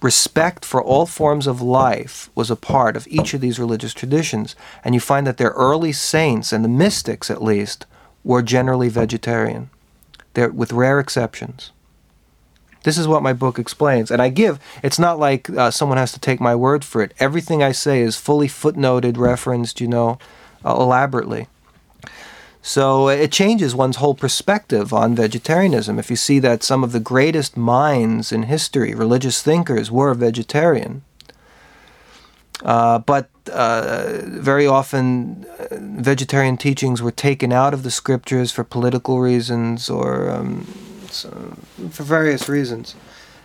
[0.00, 4.56] respect for all forms of life was a part of each of these religious traditions.
[4.84, 7.86] And you find that their early saints, and the mystics at least,
[8.24, 9.70] were generally vegetarian,
[10.34, 11.70] They're, with rare exceptions.
[12.84, 14.10] This is what my book explains.
[14.10, 17.14] And I give, it's not like uh, someone has to take my word for it.
[17.20, 20.18] Everything I say is fully footnoted, referenced, you know,
[20.64, 21.48] elaborately.
[22.62, 25.98] So uh, it changes one's whole perspective on vegetarianism.
[25.98, 31.02] If you see that some of the greatest minds in history, religious thinkers, were vegetarian.
[32.64, 38.62] Uh, but uh, very often, uh, vegetarian teachings were taken out of the scriptures for
[38.62, 40.64] political reasons or um,
[41.10, 41.28] so,
[41.90, 42.94] for various reasons.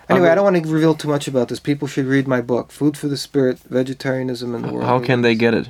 [0.09, 1.59] Anyway, I don't want to reveal too much about this.
[1.59, 4.85] People should read my book, Food for the Spirit, Vegetarianism and the World.
[4.85, 5.67] How can they get it?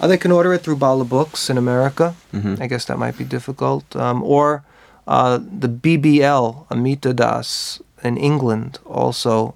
[0.00, 2.14] Uh, they can order it through Bala Books in America.
[2.34, 2.60] Mhm.
[2.60, 3.96] I guess that might be difficult.
[3.96, 4.62] Um, or
[5.06, 9.54] uh, the BBL, Amita Das, in England also.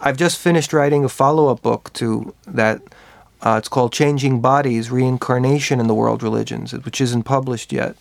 [0.00, 2.80] I've just finished writing a follow up book to that.
[3.42, 7.96] Uh, it's called Changing Bodies Reincarnation in the World Religions, which isn't published yet.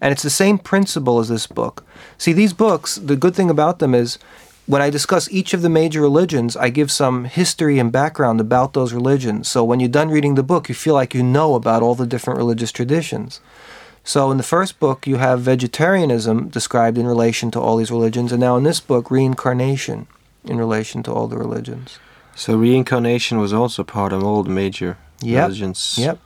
[0.00, 1.84] And it's the same principle as this book.
[2.18, 4.18] See, these books, the good thing about them is
[4.66, 8.72] when I discuss each of the major religions, I give some history and background about
[8.72, 9.48] those religions.
[9.48, 12.06] So when you're done reading the book, you feel like you know about all the
[12.06, 13.40] different religious traditions.
[14.04, 18.32] So in the first book, you have vegetarianism described in relation to all these religions,
[18.32, 20.06] and now in this book, reincarnation
[20.44, 21.98] in relation to all the religions.
[22.34, 25.42] So reincarnation was also part of all the major Yep.
[25.48, 26.18] religions, Yep.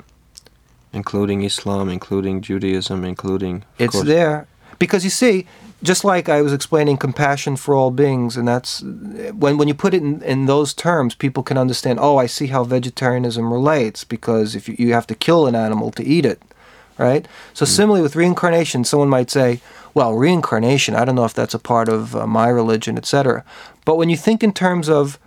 [0.92, 3.64] including Islam, including Judaism, including.
[3.78, 4.46] It's course- there
[4.78, 5.46] because you see,
[5.84, 9.92] just like I was explaining compassion for all beings, and that's when when you put
[9.92, 11.98] it in, in those terms, people can understand.
[12.00, 15.90] Oh, I see how vegetarianism relates because if you, you have to kill an animal
[15.92, 16.40] to eat it,
[16.96, 17.28] right?
[17.52, 19.60] So similarly with reincarnation, someone might say,
[19.92, 20.94] "Well, reincarnation.
[20.94, 23.44] I don't know if that's a part of uh, my religion, etc."
[23.84, 25.18] But when you think in terms of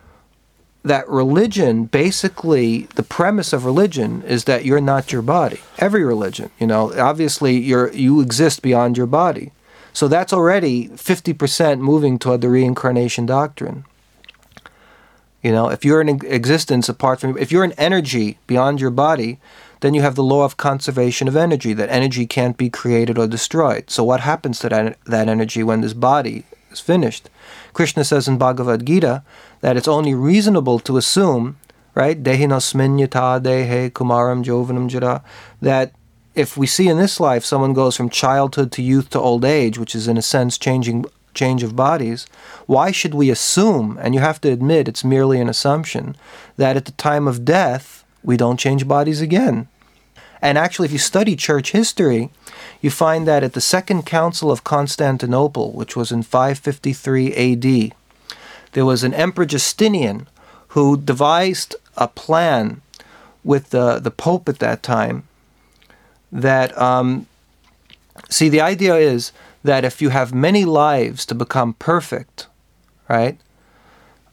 [0.83, 6.49] that religion basically the premise of religion is that you're not your body every religion
[6.59, 9.51] you know obviously you're you exist beyond your body
[9.97, 13.83] so that's already 50% moving toward the reincarnation doctrine.
[15.41, 19.39] You know if you're in existence apart from if you're an energy beyond your body
[19.79, 23.25] then you have the law of conservation of energy that energy can't be created or
[23.25, 23.89] destroyed.
[23.89, 27.31] So what happens to that, that energy when this body is finished?
[27.73, 29.23] Krishna says in bhagavad gita
[29.62, 31.57] that it's only reasonable to assume
[31.95, 35.23] right dehinosmin yata dehe kumaram jovanam jara
[35.60, 35.91] that
[36.38, 39.80] if we see in this life someone goes from childhood to youth to old age
[39.80, 42.28] which is in a sense changing change of bodies
[42.67, 46.15] why should we assume and you have to admit it's merely an assumption
[46.56, 49.67] that at the time of death we don't change bodies again?
[50.41, 52.30] And actually if you study church history
[52.82, 57.95] you find that at the second council of constantinople which was in 553 ad
[58.73, 60.28] there was an Emperor Justinian
[60.69, 62.82] who devised a plan
[63.43, 65.26] with the, the Pope at that time
[66.31, 67.27] that, um,
[68.29, 69.31] see, the idea is
[69.63, 72.47] that if you have many lives to become perfect,
[73.09, 73.39] right,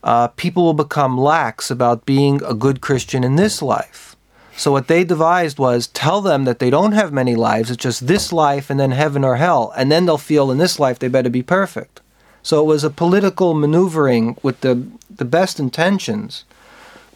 [0.03, 4.17] uh, people will become lax about being a good Christian in this life.
[4.57, 8.07] So what they devised was tell them that they don't have many lives, it's just
[8.07, 11.09] this life and then heaven or hell, and then they'll feel in this life they
[11.09, 12.01] better be perfect.
[12.43, 16.45] So it was a political maneuvering with the the best intentions,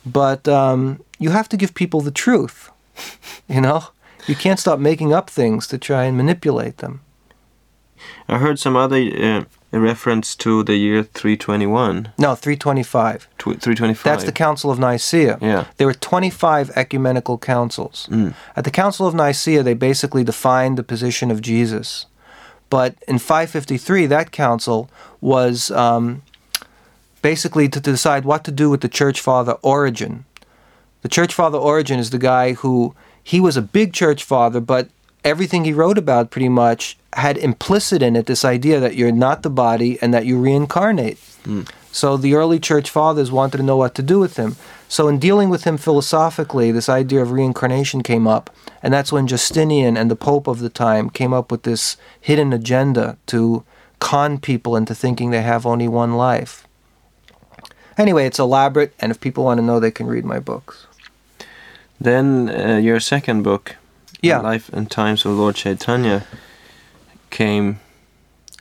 [0.06, 2.70] but um, you have to give people the truth.
[3.48, 3.88] you know,
[4.28, 7.00] you can't stop making up things to try and manipulate them.
[8.28, 12.12] I heard some other uh, reference to the year 321.
[12.18, 13.28] No, 325.
[13.38, 14.04] Tw- 325.
[14.04, 15.38] That's the Council of Nicaea.
[15.40, 15.64] Yeah.
[15.78, 18.08] There were 25 ecumenical councils.
[18.54, 22.06] At the Council of Nicaea, they basically defined the position of Jesus.
[22.70, 26.22] But in 553, that council was um,
[27.22, 30.24] basically to decide what to do with the church father Origen.
[31.02, 32.94] The church father Origen is the guy who
[33.28, 34.88] he was a big church father, but
[35.22, 39.42] everything he wrote about pretty much had implicit in it this idea that you're not
[39.42, 41.18] the body and that you reincarnate.
[41.44, 41.64] Hmm.
[41.92, 44.56] So the early church fathers wanted to know what to do with him.
[44.88, 48.48] So in dealing with him philosophically, this idea of reincarnation came up,
[48.82, 52.54] and that's when Justinian and the Pope of the time came up with this hidden
[52.54, 53.62] agenda to
[53.98, 56.66] con people into thinking they have only one life.
[57.98, 60.87] Anyway, it's elaborate, and if people want to know, they can read my books.
[62.00, 63.76] Then uh, your second book,
[64.22, 64.40] Yeah.
[64.40, 66.24] Life and Times of Lord Chaitanya,
[67.30, 67.80] came.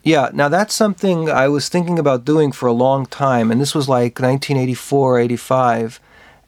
[0.03, 3.75] Yeah, now that's something I was thinking about doing for a long time, and this
[3.75, 5.99] was like 1984, 85,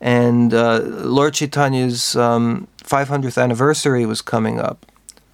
[0.02, 4.86] and uh, Lord Chaitanya's um, 500th anniversary was coming up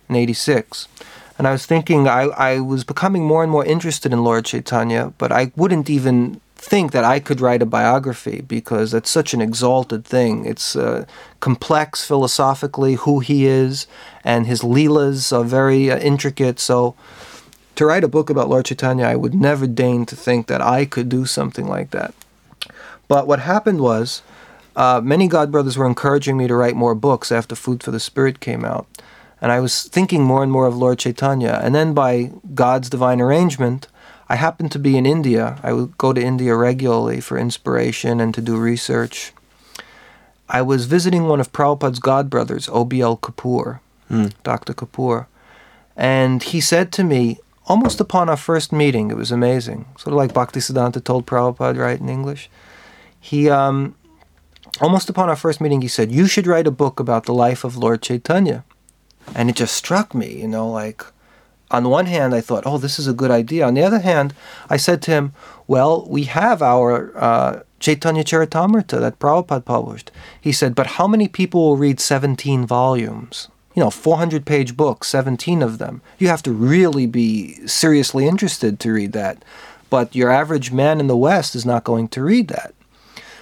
[0.10, 0.88] in 86.
[1.38, 5.14] And I was thinking, I, I was becoming more and more interested in Lord Chaitanya,
[5.18, 9.42] but I wouldn't even think that I could write a biography because that's such an
[9.42, 10.46] exalted thing.
[10.46, 11.06] It's uh,
[11.40, 13.86] complex philosophically, who he is,
[14.24, 16.60] and his leelas are very uh, intricate.
[16.60, 16.96] So
[17.76, 20.86] to write a book about Lord Chaitanya, I would never deign to think that I
[20.86, 22.16] could do something like that.
[23.08, 24.24] But what happened was,
[24.76, 28.00] uh, many God brothers were encouraging me to write more books after Food for the
[28.00, 28.88] Spirit came out.
[29.40, 31.60] And I was thinking more and more of Lord Chaitanya.
[31.62, 33.88] And then by God's divine arrangement,
[34.28, 35.60] I happened to be in India.
[35.62, 39.34] I would go to India regularly for inspiration and to do research.
[40.50, 43.18] I was visiting one of Prabhupada's God brothers, O.B.L.
[43.18, 43.80] Kapoor,
[44.44, 44.74] Dr.
[44.74, 45.28] Kapoor.
[45.96, 50.18] And he said to me, almost upon our first meeting, it was amazing, sort of
[50.18, 52.50] like Bhaktisiddhanta told Prabhupada, right, in English.
[53.20, 53.96] He, um,
[54.82, 57.64] almost upon our first meeting, he said, You should write a book about the life
[57.64, 58.64] of Lord Chaitanya.
[59.34, 61.04] And it just struck me, you know, like,
[61.72, 63.66] on one hand, I thought, oh, this is a good idea.
[63.66, 64.34] On the other hand,
[64.70, 65.34] I said to him,
[65.68, 70.12] well, we have our uh, Chaitanya Charitamrita that Prabhupada published.
[70.40, 73.48] He said, but how many people will read 17 volumes?
[73.74, 76.02] You know, 400 page books, 17 of them.
[76.18, 79.44] You have to really be seriously interested to read that.
[79.90, 82.74] But your average man in the West is not going to read that.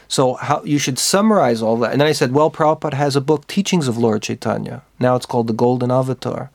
[0.07, 1.91] So how you should summarize all that.
[1.91, 4.83] And then I said, well, Prabhupada has a book, Teachings of Lord Chaitanya.
[4.99, 6.51] Now it's called The Golden Avatar.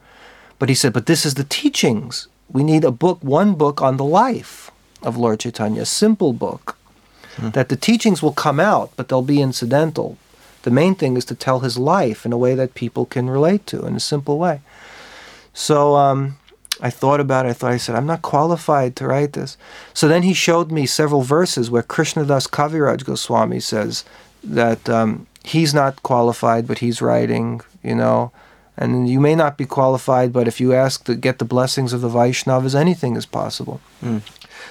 [0.58, 2.28] But he said, but this is the teachings.
[2.50, 4.70] We need a book, one book on the life
[5.02, 6.76] of Lord Chaitanya, a simple book.
[7.52, 10.18] That the teachings will come out, but they'll be incidental.
[10.62, 13.64] The main thing is to tell his life in a way that people can relate
[13.68, 14.60] to in a simple way.
[15.54, 16.36] So um,
[16.80, 17.50] I thought about it.
[17.50, 19.56] I thought, I said, I'm not qualified to write this.
[19.94, 24.04] So then he showed me several verses where Krishnadas Kaviraj Goswami says
[24.42, 28.32] that um, he's not qualified, but he's writing, you know.
[28.80, 32.00] And you may not be qualified, but if you ask to get the blessings of
[32.00, 33.80] the Vaishnavas, anything is possible.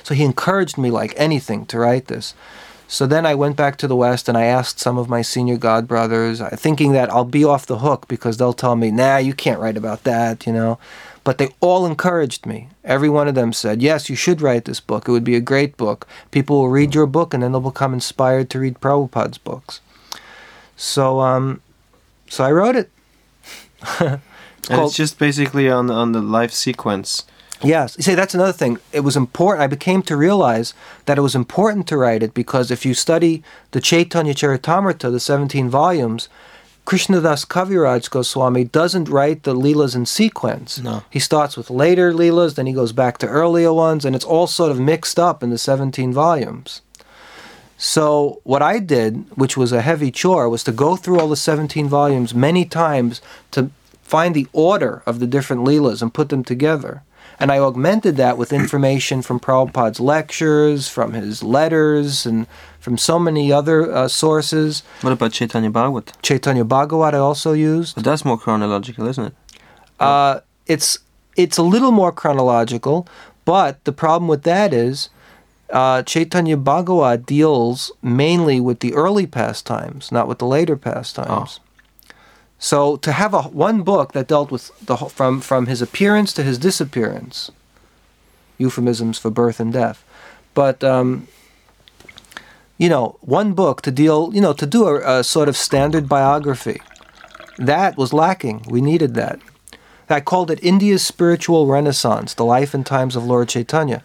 [0.04, 2.34] So he encouraged me like anything to write this.
[2.88, 5.58] So then I went back to the West and I asked some of my senior
[5.58, 9.18] god brothers, uh, thinking that I'll be off the hook because they'll tell me, nah,
[9.18, 10.80] you can't write about that, you know.
[11.26, 12.70] But they all encouraged me.
[12.86, 15.10] Every one of them said, yes, you should write this book.
[15.10, 16.08] It would be a great book.
[16.32, 19.82] People will read your book and then they'll become inspired to read Prabhupada's books.
[20.78, 21.60] So, um,
[22.30, 22.90] so I wrote it.
[23.82, 27.26] It's called- it's just basically on on the life sequence.
[27.64, 27.96] Yes.
[27.98, 28.78] You see, that's another thing.
[28.94, 29.64] It was important.
[29.64, 30.76] I became to realize
[31.06, 35.20] that it was important to write it because if you study the Chaitanya Charitamrita, the
[35.20, 36.30] 17 volumes,
[36.86, 40.80] Krishnadas Kaviraj Goswami doesn't write the Leelas in sequence.
[40.80, 41.02] No.
[41.10, 44.48] He starts with later Leelas, then he goes back to earlier ones, and it's all
[44.48, 46.82] sort of mixed up in the 17 volumes.
[47.78, 51.36] So, what I did, which was a heavy chore, was to go through all the
[51.36, 53.22] 17 volumes many times
[53.52, 53.70] to
[54.02, 57.04] find the order of the different Leelas and put them together.
[57.40, 62.48] And I augmented that with information from Prabhupada's lectures, from his letters, and
[62.80, 64.82] from so many other uh, sources.
[65.02, 66.14] What about Chaitanya Bhagavat?
[66.24, 67.94] Chaitanya Bhagavat I also used.
[67.94, 69.34] But that's more chronological, isn't it?
[70.00, 70.98] Uh, it's
[71.36, 73.08] it's a little more chronological,
[73.46, 75.10] but the problem with that is
[75.70, 81.60] uh, Chaitanya Bhagavat deals mainly with the early pastimes, not with the later pastimes.
[82.60, 86.34] So to have a one book that dealt with the whole- from from his appearance
[86.34, 87.52] to his disappearance,
[88.58, 90.04] euphemisms for birth and death,
[90.54, 91.28] but um,
[92.78, 96.10] you know one book to deal you know to do a, a sort of standard
[96.10, 96.82] biography,
[97.60, 98.66] that was lacking.
[98.70, 99.40] We needed that.
[100.10, 104.02] I called it India's Spiritual Renaissance, the life and times of Lord Chaitanya.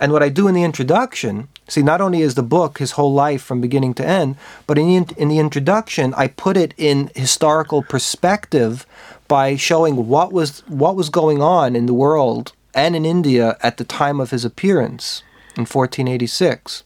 [0.00, 3.12] And what I do in the introduction, see, not only is the book his whole
[3.12, 4.36] life from beginning to end,
[4.66, 8.86] but in the, in the introduction, I put it in historical perspective
[9.28, 13.76] by showing what was what was going on in the world and in India at
[13.76, 15.22] the time of his appearance
[15.54, 16.82] in 1486.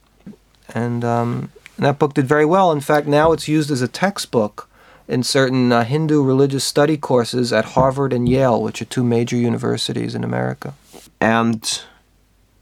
[0.75, 2.73] And um, that book did very well.
[2.73, 4.69] In fact, now it's used as a textbook
[5.07, 9.37] in certain uh, Hindu religious study courses at Harvard and Yale, which are two major
[9.37, 10.75] universities in America.
[11.21, 11.83] And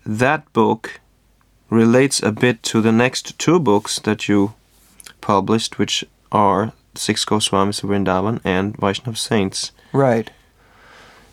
[0.05, 1.00] that book
[1.70, 4.53] relates a bit to the next two books that you
[5.20, 9.72] published, which are Six Goswamis of Vrindavan and Vaishnav Saints.
[9.92, 10.30] Right.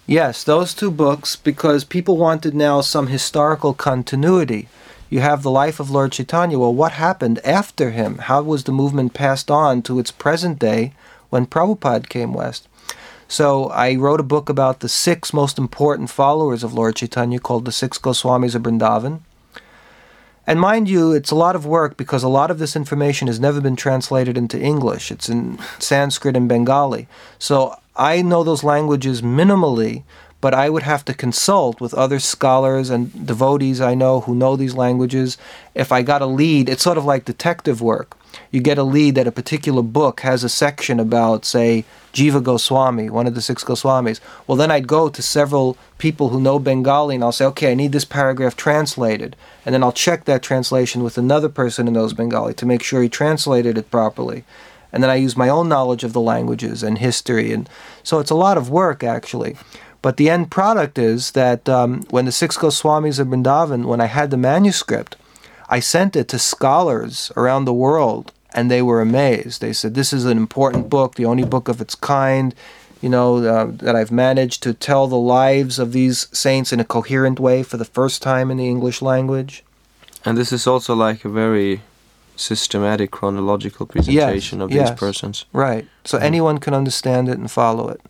[0.07, 4.69] Yes, those two books, because people wanted now some historical continuity.
[5.09, 6.57] You have the life of Lord Chaitanya.
[6.57, 8.19] Well, what happened after him?
[8.19, 10.93] How was the movement passed on to its present day
[11.29, 12.68] when Prabhupada came west?
[13.31, 17.63] So I wrote a book about the six most important followers of Lord Chaitanya called
[17.63, 19.19] the Six Goswamis of Vrindavan.
[20.47, 23.39] And mind you, it's a lot of work because a lot of this information has
[23.39, 25.11] never been translated into English.
[25.11, 27.07] It's in Sanskrit and Bengali.
[27.37, 30.01] So I know those languages minimally,
[30.41, 34.55] but I would have to consult with other scholars and devotees I know who know
[34.55, 35.37] these languages.
[35.75, 38.17] If I got a lead, it's sort of like detective work.
[38.51, 43.09] You get a lead that a particular book has a section about, say, Jiva Goswami,
[43.09, 44.19] one of the six Goswamis.
[44.47, 47.75] Well, then I'd go to several people who know Bengali and I'll say, okay, I
[47.75, 49.35] need this paragraph translated.
[49.65, 53.01] And then I'll check that translation with another person who knows Bengali to make sure
[53.01, 54.43] he translated it properly.
[54.91, 57.53] And then I use my own knowledge of the languages and history.
[57.53, 57.69] And
[58.03, 59.55] so it's a lot of work, actually.
[60.01, 64.05] But the end product is that um, when the six Goswamis of Vrindavan, when I
[64.05, 65.15] had the manuscript,
[65.69, 69.61] I sent it to scholars around the world and they were amazed.
[69.61, 72.55] They said, This is an important book, the only book of its kind,
[73.01, 76.85] you know, uh, that I've managed to tell the lives of these saints in a
[76.85, 79.63] coherent way for the first time in the English language.
[80.25, 81.81] And this is also like a very
[82.35, 85.45] systematic chronological presentation of these persons.
[85.53, 85.87] Right.
[86.03, 88.01] So anyone can understand it and follow it.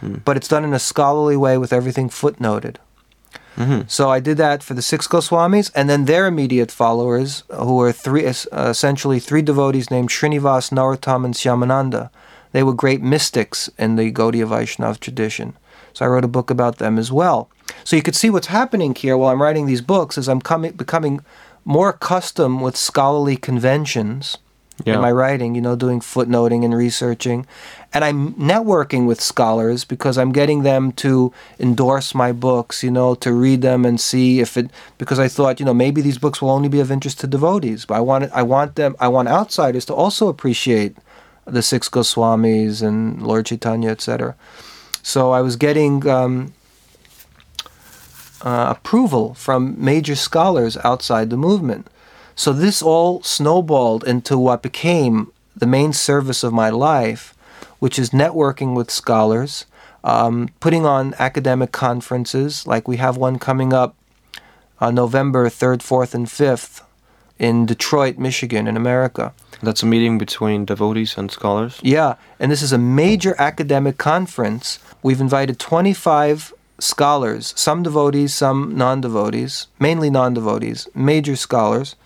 [0.00, 0.16] Hmm.
[0.24, 2.76] But it's done in a scholarly way with everything footnoted.
[3.56, 7.76] Hmm So I did that for the six Goswamis, and then their immediate followers, who
[7.76, 12.10] were three, uh, essentially three devotees named Srinivas, Narottam, and Shyamananda.
[12.52, 15.56] They were great mystics in the Gaudiya Vaishnav tradition.
[15.92, 17.48] So I wrote a book about them as well.
[17.84, 20.72] So you could see what's happening here while I'm writing these books is I'm coming,
[20.72, 21.20] becoming
[21.64, 24.38] more accustomed with scholarly conventions
[24.84, 24.94] Yeah.
[24.94, 27.46] in my writing, you know, doing footnoting and researching.
[27.92, 33.14] And I'm networking with scholars because I'm getting them to endorse my books, you know,
[33.16, 36.42] to read them and see if it because I thought, you know, maybe these books
[36.42, 39.28] will only be of interest to devotees, but I want I want them I want
[39.28, 40.96] outsiders to also appreciate
[41.44, 44.34] the six Goswamis and Lord Chaitanya, etc.
[45.02, 46.52] So I was getting um,
[48.42, 51.88] uh, approval from major scholars outside the movement.
[52.36, 57.34] So this all snowballed into what became the main service of my life,
[57.78, 59.66] which is networking with scholars,
[60.02, 63.94] um, putting on academic conferences, like we have one coming up
[64.80, 66.82] on November 3rd, 4th, and 5th
[67.38, 69.32] in Detroit, Michigan, in America.
[69.62, 71.80] That's a meeting between devotees and scholars.
[71.82, 74.78] Yeah, and this is a major academic conference.
[75.02, 81.96] We've invited 25 scholars, some devotees, some non devotees, mainly non devotees, major scholars.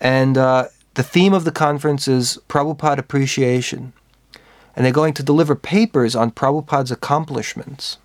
[0.00, 3.92] And uh, the theme of the conference is Prabhupada Appreciation.
[4.76, 7.98] And they're going to deliver papers on Prabhupada's accomplishments.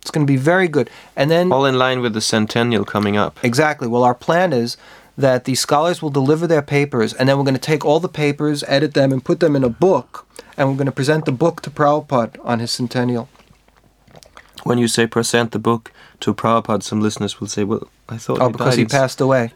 [0.00, 0.88] It's going to be very good.
[1.16, 1.52] And then.
[1.52, 3.38] All in line with the centennial coming up.
[3.42, 3.88] Exactly.
[3.88, 4.76] Well, our plan is
[5.18, 8.08] that the scholars will deliver their papers, and then we're going to take all the
[8.08, 10.26] papers, edit them, and put them in a book,
[10.56, 13.28] and we're going to present the book to Prabhupada on his centennial.
[14.66, 18.40] When you say present the book to Prabhupada, some listeners will say, well, I thought
[18.40, 19.52] Oh, he because died he passed away.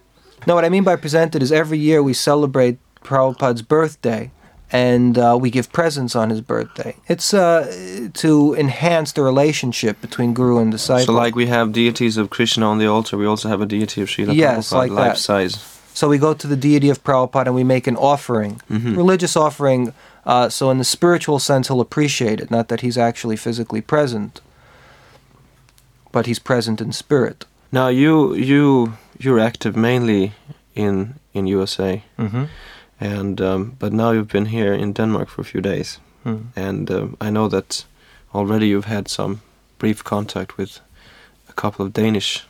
[0.47, 4.31] No, what I mean by presented is every year we celebrate Prabhupada's birthday,
[4.73, 6.95] and uh, we give presents on his birthday.
[7.09, 11.07] It's uh, to enhance the relationship between guru and disciple.
[11.07, 14.01] So, like we have deities of Krishna on the altar, we also have a deity
[14.03, 15.19] of Srila Yes, Prabhupada, like life that.
[15.19, 15.77] size.
[15.93, 18.97] So we go to the deity of Prabhupada and we make an offering, Mhm.
[18.97, 19.93] religious offering.
[20.25, 22.51] Uh, so in the spiritual sense, he'll appreciate it.
[22.51, 24.41] Not that he's actually physically present,
[26.13, 27.47] but he's present in spirit.
[27.73, 30.33] Now, you you you're active mainly
[30.75, 32.45] in in USA, Mm-hmm.
[33.01, 36.37] and um, but now you've been here in Denmark for a few days, Hmm.
[36.57, 37.87] and um, I know that
[38.35, 39.37] already you've had some
[39.79, 40.81] brief contact with
[41.49, 42.47] a couple of Danish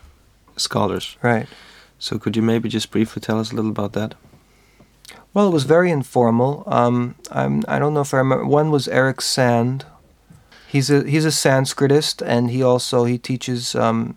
[0.56, 1.16] scholars.
[1.22, 1.46] Right.
[1.98, 4.14] So, could you maybe just briefly tell us a little about that?
[5.34, 6.62] Well, it was very informal.
[6.66, 8.44] Um, I'm, I don't know if I remember.
[8.46, 9.84] One was Erik Sand.
[10.70, 14.16] He's a he's a Sanskritist, and he also he teaches um,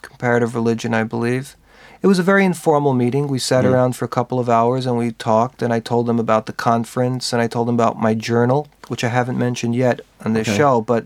[0.00, 1.54] comparative religion, I believe.
[2.00, 3.28] It was a very informal meeting.
[3.28, 3.70] We sat Mm.
[3.72, 6.52] around for a couple of hours and we talked, and I told him about the
[6.52, 10.48] conference, and I told him about my journal, which I haven't mentioned yet on this
[10.48, 10.56] Okay.
[10.56, 11.04] show, but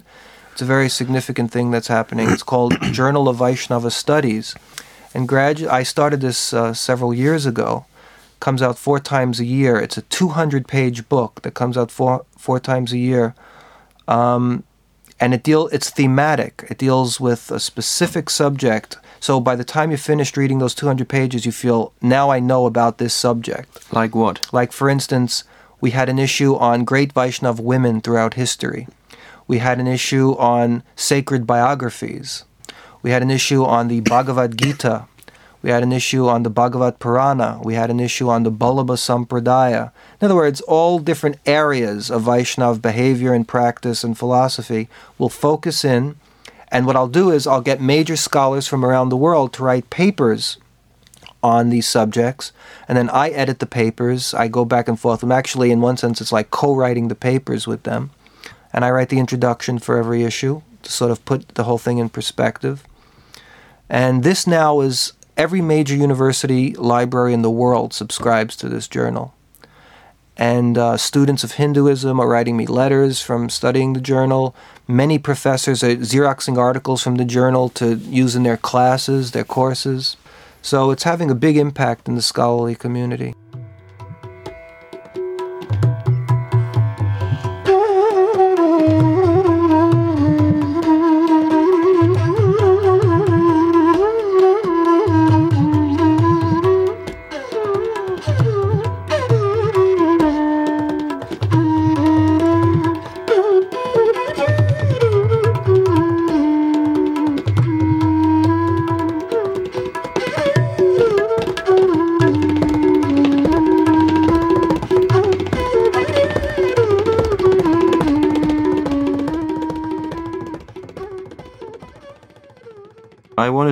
[0.52, 2.30] it's a very significant thing that's happening.
[2.30, 4.54] It's called Journal of Vaishnava Studies,
[5.14, 7.84] and gradu- I started this uh, several years ago
[8.38, 9.76] comes out four times a year.
[9.80, 13.34] It's a 200 page book that comes out four four times a year,
[14.08, 14.62] um,
[15.18, 16.66] and it deal it's thematic.
[16.70, 18.98] It deals with a specific subject.
[19.20, 22.66] So by the time you're finished reading those 200 pages, you feel now I know
[22.66, 23.92] about this subject.
[23.92, 24.52] Like what?
[24.52, 25.44] Like for instance,
[25.80, 28.88] we had an issue on great Vaishnav women throughout history.
[29.46, 32.44] We had an issue on sacred biographies.
[33.02, 35.06] We had an issue on the Bhagavad Gita.
[35.66, 37.60] We had an issue on the Bhagavata Purana.
[37.60, 39.90] We had an issue on the Vallabha Sampradaya.
[40.20, 44.88] In other words, all different areas of Vaishnav behavior and practice and philosophy
[45.18, 46.14] will focus in.
[46.68, 49.90] And what I'll do is I'll get major scholars from around the world to write
[49.90, 50.58] papers
[51.42, 52.52] on these subjects,
[52.86, 54.34] and then I edit the papers.
[54.34, 55.24] I go back and forth.
[55.24, 58.10] I'm actually, in one sense, it's like co-writing the papers with them,
[58.72, 61.98] and I write the introduction for every issue to sort of put the whole thing
[61.98, 62.84] in perspective.
[63.88, 69.34] And this now is every major university library in the world subscribes to this journal.
[70.36, 74.54] And uh, students of Hinduism are writing me letters from studying the journal.
[74.86, 80.16] Many professors are Xeroxing articles from the journal to use in their classes, their courses.
[80.60, 83.34] So it's having a big impact in the scholarly community.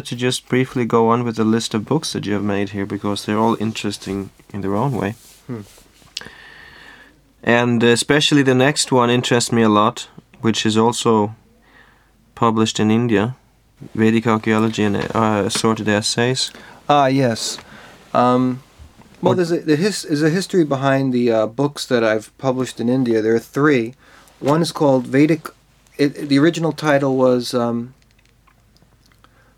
[0.05, 2.71] Wanted to just briefly go on with the list of books that you have made
[2.71, 5.15] here because they're all interesting in their own way.
[5.47, 5.63] Hmm.
[7.43, 10.09] And especially the next one interests me a lot,
[10.43, 11.35] which is also
[12.35, 13.35] published in India
[13.95, 16.53] Vedic Archaeology and uh, Assorted Essays.
[16.87, 17.59] Ah, yes.
[18.13, 18.63] Um,
[19.23, 23.23] well, there's a, there's a history behind the uh, books that I've published in India.
[23.23, 23.95] There are three.
[24.41, 25.49] One is called Vedic.
[25.97, 27.95] It, the original title was um,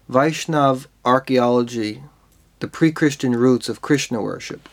[0.08, 2.04] Vaishnav Archaeology:
[2.60, 4.68] The Pre-Christian Roots of Krishna Worship.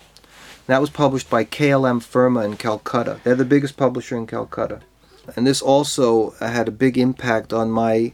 [0.68, 3.20] That was published by KLM Firma in Calcutta.
[3.24, 4.82] They're the biggest publisher in Calcutta.
[5.36, 8.14] And this also had a big impact on my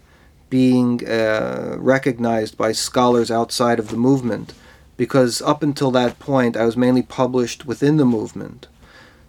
[0.49, 4.53] being uh, recognized by scholars outside of the movement
[4.95, 8.67] because up until that point I was mainly published within the movement.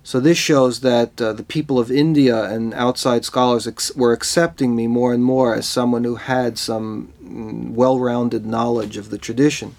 [0.03, 4.75] So this shows that uh, the people of India and outside scholars ex- were accepting
[4.75, 9.77] me more and more as someone who had some mm, well-rounded knowledge of the tradition.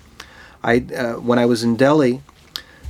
[0.63, 2.21] I, uh, when I was in Delhi,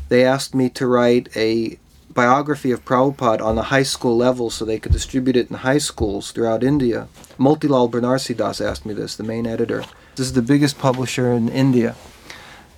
[0.09, 1.79] they asked me to write a
[2.13, 5.77] biography of Prabhupada on the high school level so they could distribute it in high
[5.77, 7.07] schools throughout India.
[7.39, 9.85] Motilal Banarsidass asked me this, the main editor.
[10.17, 11.95] This is the biggest publisher in India,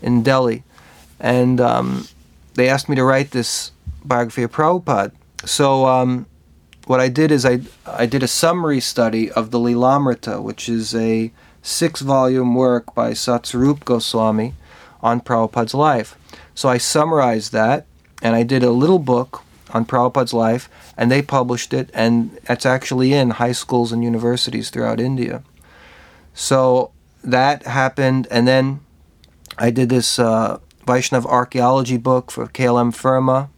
[0.01, 0.63] in Delhi.
[1.19, 2.07] And um,
[2.53, 3.71] they asked me to write this
[4.03, 5.11] biography of Prabhupada.
[5.45, 6.25] So um,
[6.85, 10.95] what I did is I, I did a summary study of the Lilamrita, which is
[10.95, 11.31] a
[11.61, 14.53] six-volume work by Satsvarupa Goswami
[15.01, 16.17] on Prabhupada's life.
[16.55, 17.85] So I summarized that,
[18.21, 22.65] and I did a little book on Prabhupada's life, and they published it, and it's
[22.65, 25.43] actually in high schools and universities throughout India.
[26.33, 26.91] So
[27.23, 28.81] that happened, and then
[29.57, 33.49] I did this uh, Vaishnav archaeology book for KLM Firma,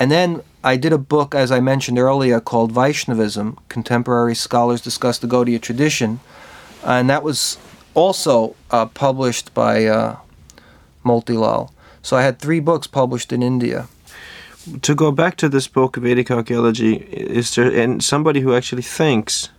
[0.00, 5.18] and then I did a book, as I mentioned earlier, called Vaishnavism Contemporary Scholars Discuss
[5.18, 6.20] the Gaudiya Tradition.
[6.82, 7.58] And that was
[7.92, 10.16] also uh, published by uh,
[11.04, 11.70] Motilal.
[12.00, 13.88] So I had three books published in India.
[14.80, 18.82] To go back to this book, of Vedic archaeology, is there and somebody who actually
[18.82, 19.50] thinks,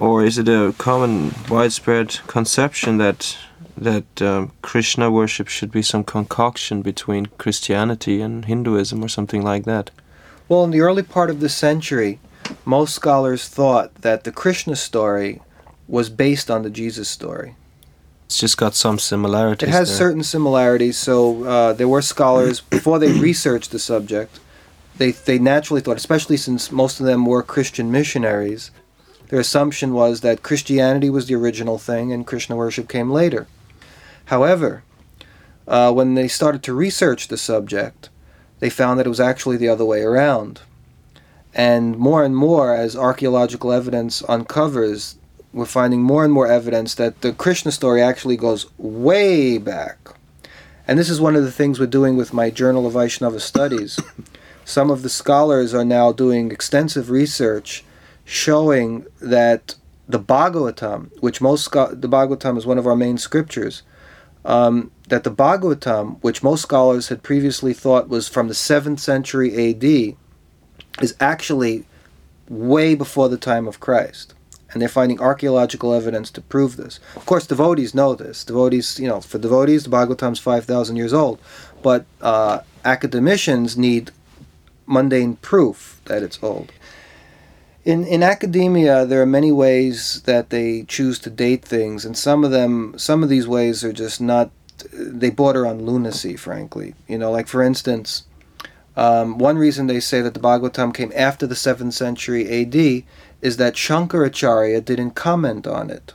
[0.00, 3.36] or is it a common, widespread conception that
[3.76, 9.64] that um, Krishna worship should be some concoction between Christianity and Hinduism or something like
[9.64, 9.90] that?
[10.48, 12.20] Well, in the early part of this century,
[12.64, 15.40] most scholars thought that the Krishna story
[15.88, 17.56] was based on the Jesus story.
[18.26, 19.68] It's just got some similarities.
[19.68, 19.98] It has there.
[19.98, 20.96] certain similarities.
[20.96, 24.40] So uh, there were scholars before they researched the subject.
[24.96, 28.70] They they naturally thought, especially since most of them were Christian missionaries,
[29.28, 33.46] their assumption was that Christianity was the original thing and Krishna worship came later.
[34.26, 34.82] However,
[35.66, 38.08] uh, when they started to research the subject,
[38.60, 40.60] they found that it was actually the other way around.
[41.54, 45.16] And more and more, as archaeological evidence uncovers,
[45.52, 49.98] we're finding more and more evidence that the Krishna story actually goes way back.
[50.86, 53.98] And this is one of the things we're doing with my Journal of Vaishnava Studies.
[54.64, 57.84] Some of the scholars are now doing extensive research
[58.24, 59.76] showing that
[60.08, 63.82] the Bhagavatam, which most the Bhagavatam is one of our main scriptures,
[64.44, 69.70] um, that the Bhagavatam, which most scholars had previously thought was from the 7th century
[69.70, 70.16] AD,
[71.02, 71.84] is actually
[72.48, 74.34] way before the time of Christ.
[74.72, 76.98] And they're finding archaeological evidence to prove this.
[77.14, 78.44] Of course, devotees know this.
[78.44, 81.40] Devotees, you know, for devotees, the Bhagavatam's 5,000 years old.
[81.82, 84.10] But uh, academicians need
[84.86, 86.72] mundane proof that it's old.
[87.84, 92.42] In, in academia, there are many ways that they choose to date things, and some
[92.42, 94.50] of them, some of these ways are just not.
[94.92, 96.94] They border on lunacy, frankly.
[97.06, 98.24] You know, like for instance,
[98.96, 103.04] um, one reason they say that the Bhagavatam came after the seventh century A.D.
[103.42, 106.14] is that Shankaracharya didn't comment on it,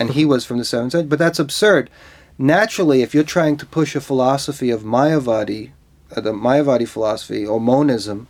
[0.00, 1.08] and he was from the seventh century.
[1.08, 1.90] But that's absurd.
[2.38, 5.70] Naturally, if you're trying to push a philosophy of Mayavadi,
[6.14, 8.26] uh, the Mayavadi philosophy or monism,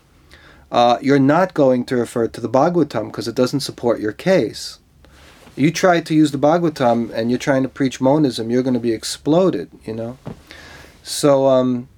[0.70, 4.78] uh, you're not going to refer to the Bhagavatam because it doesn't support your case.
[5.54, 8.80] You try to use the Bhagavatam and you're trying to preach monism, you're going to
[8.80, 10.18] be exploded, you know?
[11.02, 11.88] So um,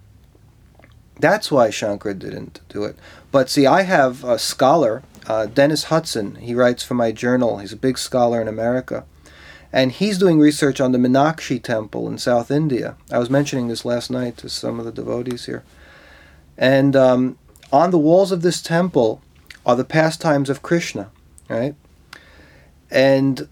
[1.18, 2.96] that's why Shankara didn't do it.
[3.32, 6.36] But see, I have a scholar, uh, Dennis Hudson.
[6.36, 7.58] He writes for my journal.
[7.58, 9.04] He's a big scholar in America.
[9.72, 12.96] And he's doing research on the Minakshi temple in South India.
[13.10, 15.64] I was mentioning this last night to some of the devotees here.
[16.56, 17.38] And um,
[17.72, 19.20] on the walls of this temple
[19.66, 21.10] are the pastimes of Krishna,
[21.48, 21.74] right?
[22.90, 23.48] And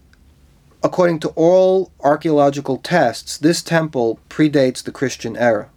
[0.83, 5.69] according to all archaeological tests, this temple predates the Christian era.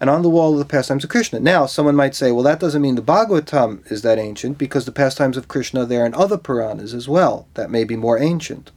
[0.00, 1.40] And on the wall are the pastimes of Krishna.
[1.40, 4.92] Now, someone might say, well, that doesn't mean the Bhagavatam is that ancient because the
[4.92, 7.46] pastimes of Krishna are there in other Puranas as well.
[7.54, 8.70] That may be more ancient.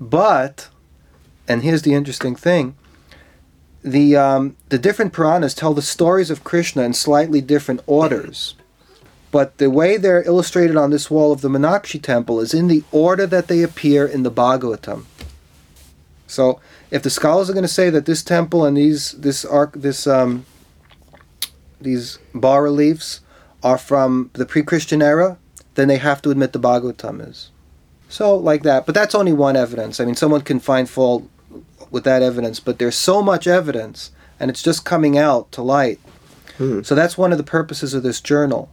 [0.00, 0.68] But,
[1.46, 2.74] and here's the interesting thing
[3.84, 8.56] the um, the different Puranas tell the stories of Krishna in slightly different orders,
[9.30, 12.82] but the way they're illustrated on this wall of the Minakshi temple is in the
[12.90, 15.04] order that they appear in the Bhagavatam.
[16.26, 16.60] So,
[16.90, 20.06] if the scholars are going to say that this temple and these this arc this
[20.06, 20.46] um,
[21.78, 23.20] these bas reliefs
[23.62, 25.36] are from the pre-Christian era,
[25.74, 27.50] then they have to admit the Bhagavatam is.
[28.08, 28.86] So, like that.
[28.86, 30.00] But that's only one evidence.
[30.00, 31.28] I mean, someone can find fault
[31.94, 36.00] with that evidence, but there's so much evidence, and it's just coming out to light.
[36.58, 36.82] Hmm.
[36.82, 38.68] So that's one of the purposes of this journal,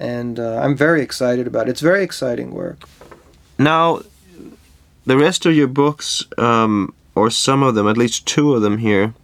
[0.00, 1.72] and uh, I'm very excited about it.
[1.72, 2.88] It's very exciting work.
[3.58, 4.00] Now,
[5.06, 8.78] the rest of your books, um, or some of them, at least two of them
[8.78, 9.14] here,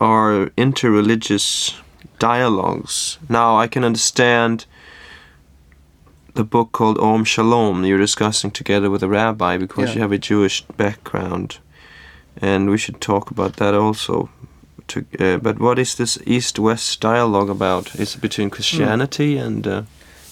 [0.00, 1.74] are interreligious
[2.18, 3.18] dialogues.
[3.28, 4.66] Now, I can understand
[6.34, 9.94] the book called Om Shalom you're discussing together with a rabbi because Yeah.
[9.96, 11.58] you have a Jewish background,
[12.40, 14.28] and we should talk about that also.
[14.88, 17.94] To, uh, but what is this East-West dialogue about?
[17.94, 19.66] Is it between Christianity and?
[19.66, 19.82] Uh,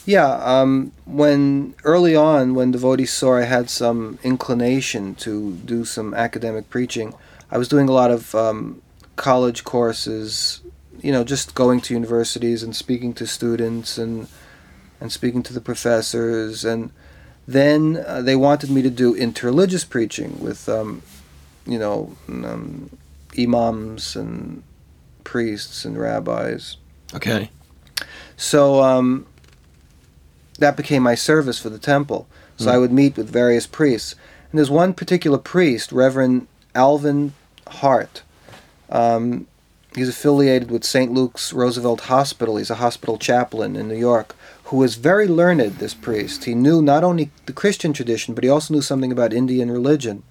[0.04, 6.14] Yeah, um, when early on, when devotees saw I had some inclination to do some
[6.14, 7.12] academic preaching,
[7.50, 8.80] I was doing a lot of um,
[9.16, 10.62] college courses,
[11.02, 14.28] you know, just going to universities and speaking to students and
[15.00, 16.90] and speaking to the professors, and
[17.46, 21.02] then uh, they wanted me to do interreligious preaching with, um,
[21.68, 22.90] you know, um,
[23.38, 24.62] imams and
[25.24, 26.76] priests and rabbis.
[27.14, 27.50] okay.
[28.36, 29.26] So um,
[30.58, 32.26] that became my service for the temple.
[32.56, 34.16] So I would meet with various priests.
[34.50, 37.34] And there's one particular priest, Reverend Alvin
[37.68, 38.22] Hart.
[38.90, 39.46] Um,
[39.94, 41.10] He's affiliated with St.
[41.12, 42.56] Luke's Roosevelt Hospital.
[42.56, 46.44] He's a hospital chaplain in New York who was very learned, this priest.
[46.44, 50.22] He knew not only the Christian tradition, but he also knew something about Indian religion.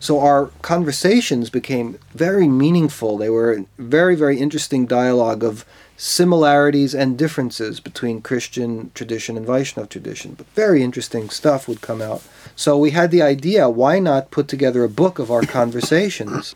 [0.00, 3.16] So our conversations became very meaningful.
[3.16, 5.64] They were a very, very interesting dialogue of
[5.96, 10.34] similarities and differences between Christian tradition and Vaishnav tradition.
[10.34, 12.22] But very interesting stuff would come out.
[12.56, 16.54] So we had the idea why not put together a book of our conversations?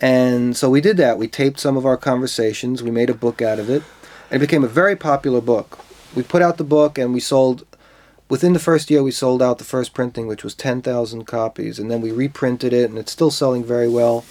[0.00, 1.18] And so we did that.
[1.18, 3.82] We taped some of our conversations, we made a book out of it,
[4.30, 5.78] and it became a very popular book.
[6.14, 7.66] We put out the book and we sold
[8.28, 11.90] within the first year we sold out the first printing which was 10,000 copies and
[11.90, 14.24] then we reprinted it and it's still selling very well.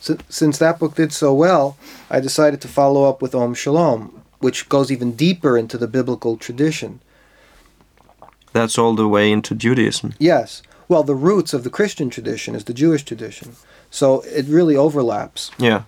[0.00, 1.76] S- since that book did so well
[2.10, 6.36] i decided to follow up with om shalom which goes even deeper into the biblical
[6.36, 7.00] tradition.
[8.52, 10.14] That's all the way into Judaism.
[10.18, 10.62] yes.
[10.88, 13.56] Well the roots of the christian tradition is the jewish tradition
[13.90, 15.50] so it really overlaps.
[15.58, 15.82] Yeah.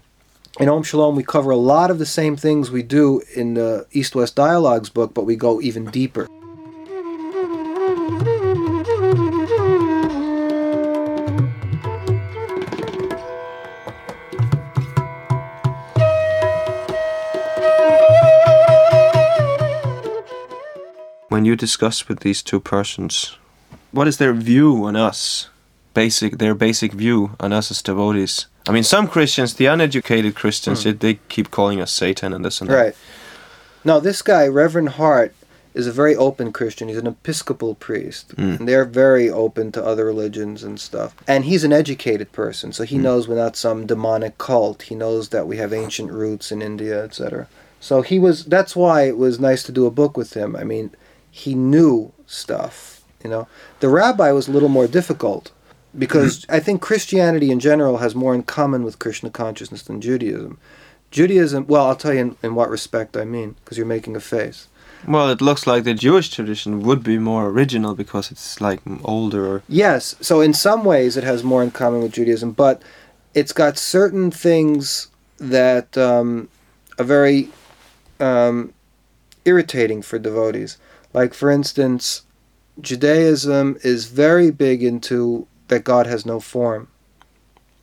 [0.59, 3.87] in om shalom we cover a lot of the same things we do in the
[3.93, 6.27] east west dialogues book but we go even deeper
[21.41, 23.39] When you discuss with these two persons,
[23.93, 25.49] what is their view on us?
[25.95, 28.45] Basic, their basic view on us as devotees.
[28.69, 32.61] I mean, some Christians, the uneducated Christians, they- they keep calling us Satan and this
[32.61, 32.75] and that.
[32.77, 32.95] Right.
[33.87, 35.33] Now, this guy, Reverend Hart,
[35.73, 36.89] is a very open Christian.
[36.89, 38.37] He's an Episcopal priest.
[38.37, 38.59] Mm.
[38.61, 41.15] And they're very open to other religions and stuff.
[41.27, 43.05] And he's an educated person, so he Mm.
[43.05, 44.83] knows we're not some demonic cult.
[44.83, 47.47] He knows that we have ancient roots in India, etc.
[47.81, 50.55] So he was, that's why it was nice to do a book with him.
[50.55, 50.91] I mean,
[51.31, 53.47] he knew stuff, you know.
[53.81, 55.53] The rabbi was a little more difficult
[55.97, 60.59] because I think Christianity in general has more in common with Krishna consciousness than Judaism.
[61.11, 64.21] Judaism, well, I'll tell you in, in what respect I mean, because you're making a
[64.21, 64.69] face.
[65.09, 69.47] Well, it looks like the Jewish tradition would be more original because it's like older.
[69.47, 72.83] Or, Yes, so in some ways it has more in common with Judaism, but
[73.35, 75.09] it's got certain things
[75.39, 76.49] that um,
[76.99, 77.49] are very
[78.21, 78.75] um,
[79.45, 80.77] irritating for devotees.
[81.13, 82.23] Like, for instance,
[82.81, 86.89] Judaism is very big into that God has no form.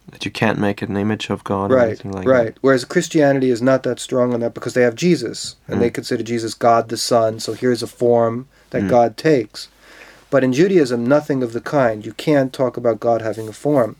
[0.09, 2.31] that you can't make an image of God or right, anything like that.
[2.31, 2.57] right.
[2.61, 5.79] Whereas Christianity is not that strong on that because they have Jesus and Mm.
[5.81, 7.41] they consider Jesus God the Son.
[7.41, 8.89] So here's a form that Mm.
[8.89, 9.67] God takes.
[10.29, 12.05] But in Judaism, nothing of the kind.
[12.05, 13.97] You can't talk about God having a form.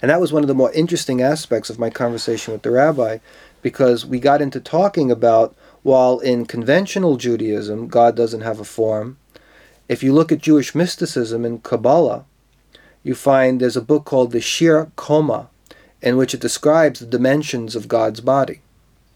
[0.00, 3.18] And that was one of the more interesting aspects of my conversation with the rabbi
[3.62, 9.16] because we got into talking about while in conventional Judaism, God doesn't have a form.
[9.88, 12.24] If you look at Jewish mysticism in Kabbalah,
[13.02, 15.48] you find there's a book called the Shiur Qomah,
[16.02, 18.60] in which it describes the dimensions of God's body.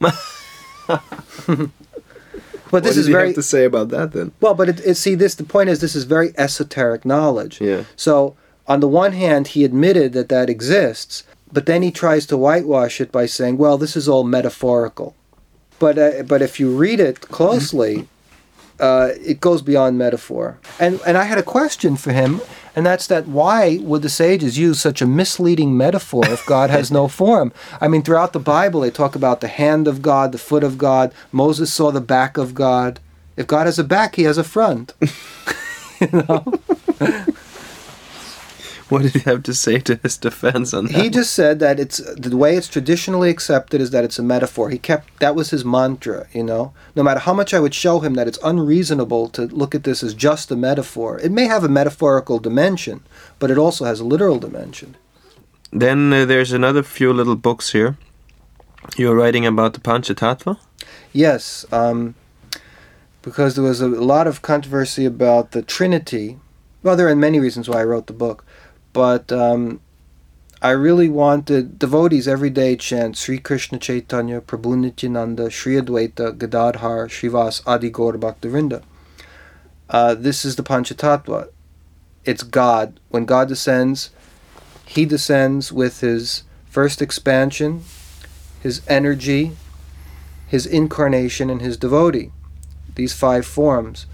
[2.70, 4.32] but this is very have to say about that then?
[4.40, 4.54] well.
[4.54, 7.60] But it, it, see, this the point is this is very esoteric knowledge.
[7.60, 7.84] Yeah.
[7.96, 8.36] So
[8.66, 13.00] on the one hand, he admitted that that exists, but then he tries to whitewash
[13.00, 15.14] it by saying, "Well, this is all metaphorical."
[15.84, 18.08] But uh, but if you read it closely,
[18.80, 20.56] uh, it goes beyond metaphor.
[20.80, 22.40] And and I had a question for him,
[22.74, 26.90] and that's that: Why would the sages use such a misleading metaphor if God has
[26.90, 27.52] no form?
[27.82, 30.78] I mean, throughout the Bible, they talk about the hand of God, the foot of
[30.78, 31.12] God.
[31.30, 32.98] Moses saw the back of God.
[33.36, 34.94] If God has a back, He has a front.
[36.00, 36.44] you know.
[38.94, 41.02] What did he have to say to his defense on that?
[41.02, 44.70] He just said that it's the way it's traditionally accepted is that it's a metaphor.
[44.70, 46.72] He kept that was his mantra, you know.
[46.94, 50.04] No matter how much I would show him that it's unreasonable to look at this
[50.04, 51.18] as just a metaphor.
[51.18, 53.02] It may have a metaphorical dimension,
[53.40, 54.96] but it also has a literal dimension.
[55.72, 57.96] Then uh, there's another few little books here.
[58.96, 60.56] You're writing about the Panchatattva?
[61.12, 62.14] Yes, um,
[63.22, 66.38] because there was a lot of controversy about the Trinity.
[66.84, 68.44] Well, there are many reasons why I wrote the book,
[68.94, 69.80] but um,
[70.62, 77.08] I really wanted devotees every day chant Sri Krishna Chaitanya, Prabhu Nityananda, Sri Advaita, Gadadhar,
[77.08, 78.82] Srivas, Adi Gaur Bhakta Vrinda.
[79.90, 81.48] Uh, this is the Panchatattva.
[82.24, 82.98] It's God.
[83.10, 84.08] When God descends,
[84.86, 87.84] He descends with His first expansion,
[88.62, 89.52] His energy,
[90.54, 92.30] his incarnation and his devotee,
[92.94, 94.06] these five forms.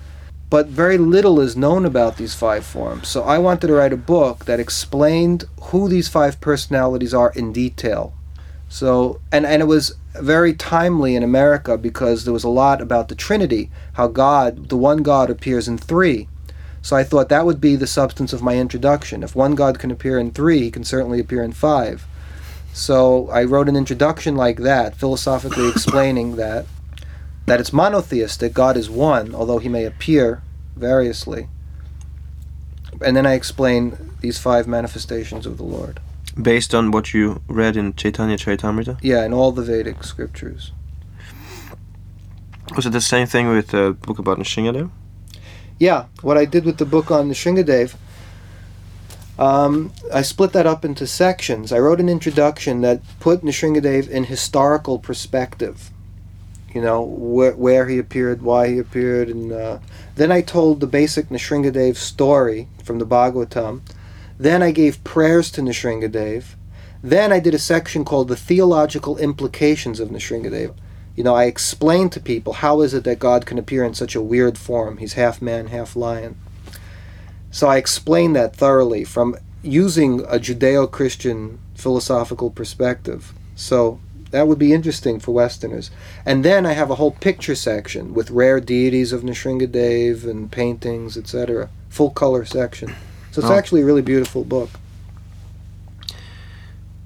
[0.50, 3.06] But very little is known about these five forms.
[3.08, 7.52] So I wanted to write a book that explained who these five personalities are in
[7.52, 8.12] detail.
[8.68, 13.08] So and, and it was very timely in America because there was a lot about
[13.08, 16.28] the Trinity, how God, the one God appears in three.
[16.82, 19.22] So I thought that would be the substance of my introduction.
[19.22, 22.06] If one God can appear in three, he can certainly appear in five.
[22.72, 26.66] So I wrote an introduction like that, philosophically explaining that
[27.46, 30.42] that it's monotheistic, God is one, although he may appear
[30.76, 31.48] variously.
[33.04, 36.00] And then I explain these five manifestations of the Lord.
[36.40, 38.98] Based on what you read in Chaitanya Charitamrita?
[39.02, 40.72] Yeah, in all the Vedic scriptures.
[42.76, 44.90] Was it the same thing with the book about Nrisinghadev?
[45.78, 47.96] Yeah, what I did with the book on the Nrisinghadev,
[49.38, 51.72] um, I split that up into sections.
[51.72, 55.90] I wrote an introduction that put Nrisinghadev in historical perspective.
[56.72, 59.78] You know, where, where he appeared, why he appeared, and uh,
[60.14, 63.80] then I told the basic Nrisinghadev story from the Bhagavatam.
[64.38, 66.44] Then I gave prayers to Nrisinghadev.
[67.02, 70.74] Then I did a section called the theological implications of Nrisinghadev.
[71.16, 74.14] You know, I explained to people how is it that God can appear in such
[74.14, 74.98] a weird form.
[74.98, 76.38] He's half man, half lion.
[77.50, 83.34] So I explained that thoroughly from using a Judeo Christian philosophical perspective.
[83.56, 84.00] So
[84.30, 85.90] that would be interesting for Westerners.
[86.24, 91.16] And then I have a whole picture section with rare deities of Nrisinghadev and paintings,
[91.16, 91.68] etc.
[91.88, 92.94] Full color section.
[93.32, 93.54] So it's Oh.
[93.54, 94.70] actually a really beautiful book.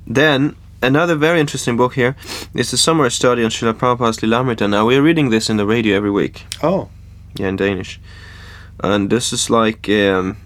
[0.06, 2.14] Then, another very interesting book here
[2.54, 4.68] is the summer study on Srila Prabhupada's Lilamrita.
[4.68, 6.44] Now, we're reading this in the radio every week.
[6.62, 6.88] Oh,
[7.36, 8.00] Yeah, in Danish.
[8.82, 10.36] And this is like, um,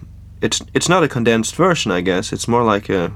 [0.41, 2.31] it's it's not a condensed version, I guess.
[2.33, 3.11] It's more like a.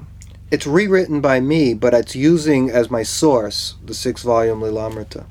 [0.54, 5.26] it's rewritten by me, but it's using as my source the six volume Lilamrita.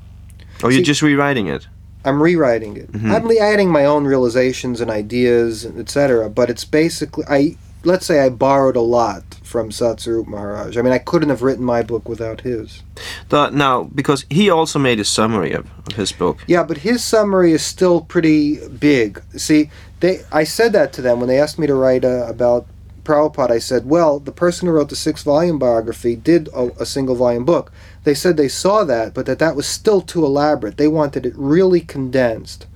[0.61, 1.67] Oh, you're See- just rewriting it.
[2.05, 2.91] I'm rewriting it.
[2.91, 3.11] Mhm.
[3.15, 6.29] I'm adding my own realizations and ideas, etc.
[6.29, 7.55] But it's basically I
[7.85, 10.77] let's say I borrowed a lot from Satsvarupa Maharaj.
[10.77, 12.81] I mean, I couldn't have written my book without his.
[13.29, 16.37] The, now, because he also made a summary of, of his book.
[16.47, 19.21] Yeah, but his summary is still pretty big.
[19.37, 19.69] See,
[20.01, 22.65] they I said that to them when they asked me to write uh, about
[23.03, 23.51] Prabhupada.
[23.51, 27.15] I said, well, the person who wrote the six volume biography did a, a single
[27.15, 27.71] volume book.
[28.03, 30.77] They said they saw that, but that that was still too elaborate.
[30.77, 32.67] They wanted it really condensed.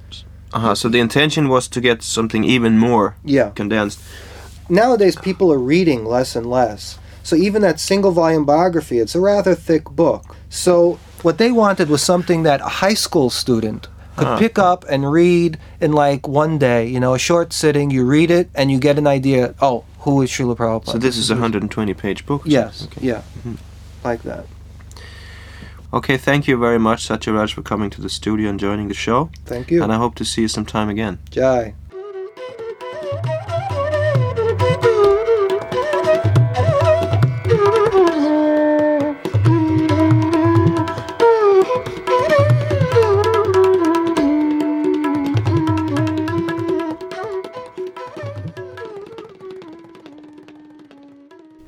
[0.53, 3.49] Uh-huh, so the intention was to get something even more Yeah.
[3.49, 3.99] condensed.
[4.69, 6.97] nowadays people are reading less and less.
[7.23, 10.35] So even that single volume biography, it's a rather thick book.
[10.49, 14.37] So what they wanted was something that a high school student could Huh.
[14.39, 18.31] pick up and read in like one day, you know, a short sitting, you read
[18.31, 19.83] it and you get an idea, oh,
[20.21, 20.91] is Srila Prabhupada?
[20.93, 22.41] So this is a 120 page book.
[22.45, 23.07] Yes, Okay.
[23.07, 23.21] yeah.
[23.39, 23.55] Mm-hmm.
[24.03, 24.45] Like that.
[25.93, 29.29] Okay, thank you very much, Satyaraj, for coming to the studio and joining the show.
[29.45, 29.81] Thank you.
[29.83, 31.19] And I hope to see you sometime again.
[31.31, 31.73] Jai.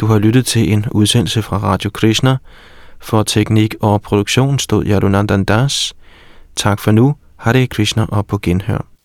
[0.10, 2.38] Har lyttet til en udsendelse fra Radio Krishna.
[3.00, 5.94] For teknik og produktion stod Yadunandan Das.
[6.56, 7.16] Tak for nu.
[7.36, 8.99] Hare Krishna og på genhør.